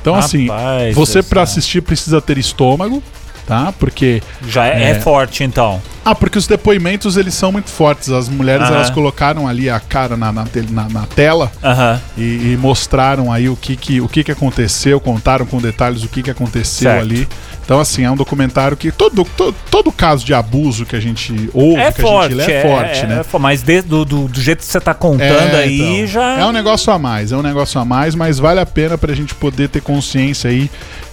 Então, 0.00 0.14
assim, 0.14 0.48
Rapaz 0.48 0.94
você 0.94 1.20
do 1.20 1.28
para 1.28 1.42
assistir 1.42 1.82
precisa 1.82 2.18
ter 2.18 2.38
estômago, 2.38 3.02
tá? 3.46 3.72
Porque 3.78 4.22
Já 4.48 4.66
é, 4.66 4.84
é 4.84 4.90
É. 4.92 5.00
forte, 5.00 5.44
então. 5.44 5.82
Ah, 6.04 6.14
porque 6.14 6.36
os 6.38 6.46
depoimentos 6.46 7.16
eles 7.16 7.34
são 7.34 7.52
muito 7.52 7.70
fortes. 7.70 8.10
As 8.10 8.28
mulheres 8.28 8.66
Aham. 8.66 8.74
elas 8.76 8.90
colocaram 8.90 9.46
ali 9.46 9.70
a 9.70 9.78
cara 9.78 10.16
na, 10.16 10.32
na, 10.32 10.44
na- 10.70 10.88
na 10.88 11.06
tela 11.06 11.50
Aham. 11.62 12.00
e, 12.16 12.52
e 12.52 12.58
mostraram 12.60 13.32
aí 13.32 13.48
o 13.48 13.56
que 13.56 13.76
que, 13.76 14.00
o 14.00 14.08
que 14.08 14.24
que 14.24 14.32
aconteceu, 14.32 15.00
contaram 15.00 15.46
com 15.46 15.58
detalhes 15.60 16.02
o 16.02 16.08
que 16.08 16.22
que 16.22 16.30
aconteceu 16.30 16.90
Certo. 16.90 17.02
ali. 17.02 17.28
Então, 17.64 17.78
assim, 17.78 18.02
é 18.04 18.10
um 18.10 18.16
documentário 18.16 18.76
que 18.76 18.90
todo, 18.90 19.24
todo, 19.36 19.54
todo 19.70 19.92
caso 19.92 20.24
de 20.24 20.34
abuso 20.34 20.84
que 20.84 20.96
a 20.96 21.00
gente 21.00 21.48
ouve, 21.54 21.80
É 21.80 21.92
que 21.92 22.02
forte, 22.02 22.34
a 22.34 22.36
gente 22.36 22.46
lê, 22.48 22.52
é, 22.52 22.62
forte, 22.62 23.06
né? 23.06 23.20
é 23.32 23.38
mas 23.38 23.62
de- 23.62 23.82
do, 23.82 24.04
do, 24.04 24.26
do 24.28 24.40
jeito 24.40 24.58
que 24.58 24.64
você 24.66 24.80
tá 24.80 24.92
contando 24.92 25.54
É, 25.54 25.62
aí, 25.62 25.80
então. 25.80 26.06
já. 26.08 26.38
É 26.40 26.44
um 26.44 26.50
negócio 26.52 26.92
a 26.92 26.98
mais, 26.98 27.30
é 27.30 27.36
um 27.36 27.42
negócio 27.42 27.80
a 27.80 27.84
mais, 27.84 28.16
mas 28.16 28.38
vale 28.40 28.58
a 28.58 28.66
pena 28.66 28.98
pra 28.98 29.14
gente 29.14 29.32
poder 29.36 29.68
ter 29.68 29.80
consciência 29.80 30.50
aí 30.50 30.68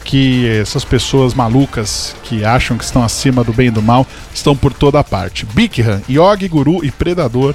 que 0.09 0.47
essas 0.47 0.83
pessoas 0.83 1.35
malucas 1.35 2.15
que 2.23 2.43
acham 2.43 2.75
que 2.75 2.83
estão 2.83 3.03
acima 3.03 3.43
do 3.43 3.53
bem 3.53 3.67
e 3.67 3.71
do 3.71 3.79
mal 3.79 4.07
estão 4.33 4.57
por 4.57 4.73
toda 4.73 5.03
parte. 5.03 5.45
Bikram, 5.45 6.01
Yogi, 6.09 6.47
Guru 6.47 6.83
e 6.83 6.89
Predador. 6.89 7.53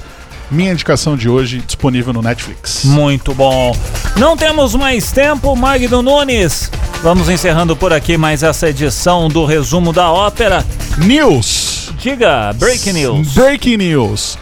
Minha 0.49 0.71
indicação 0.71 1.17
de 1.17 1.27
hoje 1.27 1.59
disponível 1.59 2.13
no 2.13 2.21
Netflix. 2.21 2.85
Muito 2.85 3.33
bom. 3.33 3.75
Não 4.15 4.37
temos 4.37 4.73
mais 4.73 5.11
tempo, 5.11 5.53
Magno 5.53 6.01
Nunes. 6.01 6.71
Vamos 7.03 7.27
encerrando 7.27 7.75
por 7.75 7.91
aqui 7.91 8.15
mais 8.15 8.41
essa 8.41 8.69
edição 8.69 9.27
do 9.27 9.43
resumo 9.43 9.91
da 9.91 10.09
ópera. 10.09 10.65
News. 10.97 11.91
Diga, 11.97 12.53
breaking 12.53 12.93
news. 12.93 13.33
Breaking 13.33 13.77
news. 13.77 14.37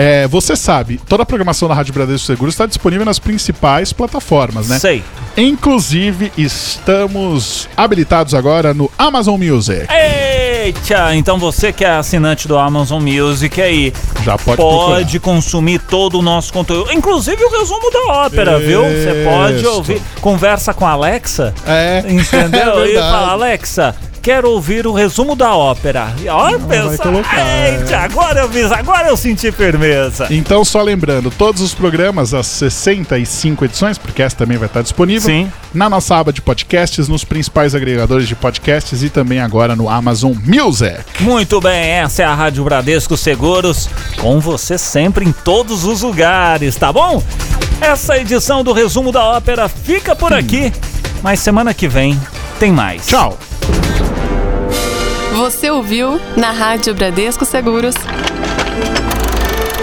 É, 0.00 0.28
você 0.28 0.54
sabe, 0.54 1.00
toda 1.08 1.24
a 1.24 1.26
programação 1.26 1.68
da 1.68 1.74
Rádio 1.74 1.92
Bradesco 1.92 2.24
Seguro 2.24 2.48
está 2.48 2.66
disponível 2.66 3.04
nas 3.04 3.18
principais 3.18 3.92
plataformas, 3.92 4.68
né? 4.68 4.78
Sei. 4.78 5.02
Inclusive, 5.36 6.30
estamos 6.38 7.68
habilitados 7.76 8.32
agora 8.32 8.72
no 8.72 8.88
Amazon 8.96 9.40
Music. 9.42 9.88
Eita, 9.92 11.16
então 11.16 11.36
você 11.36 11.72
que 11.72 11.84
é 11.84 11.90
assinante 11.90 12.46
do 12.46 12.56
Amazon 12.56 13.02
Music 13.02 13.60
aí, 13.60 13.92
Já 14.22 14.38
pode 14.38 14.56
pode 14.58 15.18
consumir 15.18 15.80
todo 15.80 16.20
o 16.20 16.22
nosso 16.22 16.52
conteúdo, 16.52 16.92
inclusive 16.92 17.42
o 17.42 17.50
resumo 17.58 17.90
da 17.90 18.12
ópera, 18.24 18.58
viu? 18.60 18.82
Você 18.84 19.24
pode 19.28 19.56
Isso. 19.56 19.70
ouvir, 19.70 20.00
conversa 20.20 20.72
com 20.72 20.86
a 20.86 20.90
Alexa, 20.92 21.52
É. 21.66 22.04
entendeu? 22.08 22.84
É 22.86 22.88
e 22.90 22.94
fala, 22.94 23.32
Alexa, 23.32 23.96
quero 24.22 24.50
ouvir 24.50 24.86
o 24.86 24.92
resumo 24.92 25.34
da 25.34 25.54
ópera. 25.54 26.14
E 26.20 26.28
olha, 26.28 26.58
é. 27.36 27.78
eita, 27.80 27.98
agora 27.98 28.40
eu 28.40 28.48
fiz, 28.48 28.70
agora 28.70 29.08
eu 29.08 29.16
senti 29.16 29.50
firmeza. 29.50 30.26
Então, 30.30 30.64
só 30.64 30.82
lembrando, 30.82 31.30
todos 31.30 31.62
os 31.62 31.74
programas, 31.74 32.34
as 32.34 32.46
65 32.46 33.64
edições, 33.64 33.98
porque 33.98 34.22
essa 34.22 34.36
também 34.36 34.58
vai 34.58 34.66
estar 34.66 34.82
disponível, 34.82 35.28
Sim. 35.28 35.50
na 35.72 35.88
nossa 35.88 36.16
aba 36.16 36.32
de 36.32 36.42
podcasts, 36.42 37.08
nos 37.08 37.24
principais 37.24 37.74
agregadores 37.74 38.28
de 38.28 38.34
podcasts 38.34 39.02
e 39.02 39.08
também 39.08 39.40
agora 39.40 39.74
no 39.74 39.88
Amazon 39.88 40.34
Music. 40.44 40.98
Muito 41.20 41.60
bem, 41.60 41.90
essa 41.90 42.22
é 42.22 42.24
a 42.24 42.34
Rádio 42.34 42.64
Bradesco 42.64 43.16
Seguros, 43.16 43.88
com 44.20 44.40
você 44.40 44.76
sempre 44.76 45.24
em 45.24 45.32
todos 45.32 45.84
os 45.84 46.02
lugares, 46.02 46.76
tá 46.76 46.92
bom? 46.92 47.22
Essa 47.80 48.18
edição 48.18 48.64
do 48.64 48.72
resumo 48.72 49.12
da 49.12 49.24
ópera 49.24 49.68
fica 49.68 50.14
por 50.14 50.32
aqui, 50.32 50.72
mas 51.22 51.40
semana 51.40 51.72
que 51.72 51.88
vem 51.88 52.18
tem 52.58 52.72
mais. 52.72 53.06
Tchau! 53.06 53.38
Você 55.36 55.70
ouviu 55.70 56.20
na 56.36 56.50
Rádio 56.50 56.94
Bradesco 56.94 57.44
Seguros. 57.44 57.94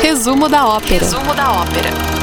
Resumo 0.02 0.48
da 0.50 0.68
ópera. 0.68 1.06
Resumo 1.06 1.34
da 1.34 1.52
ópera. 1.52 2.15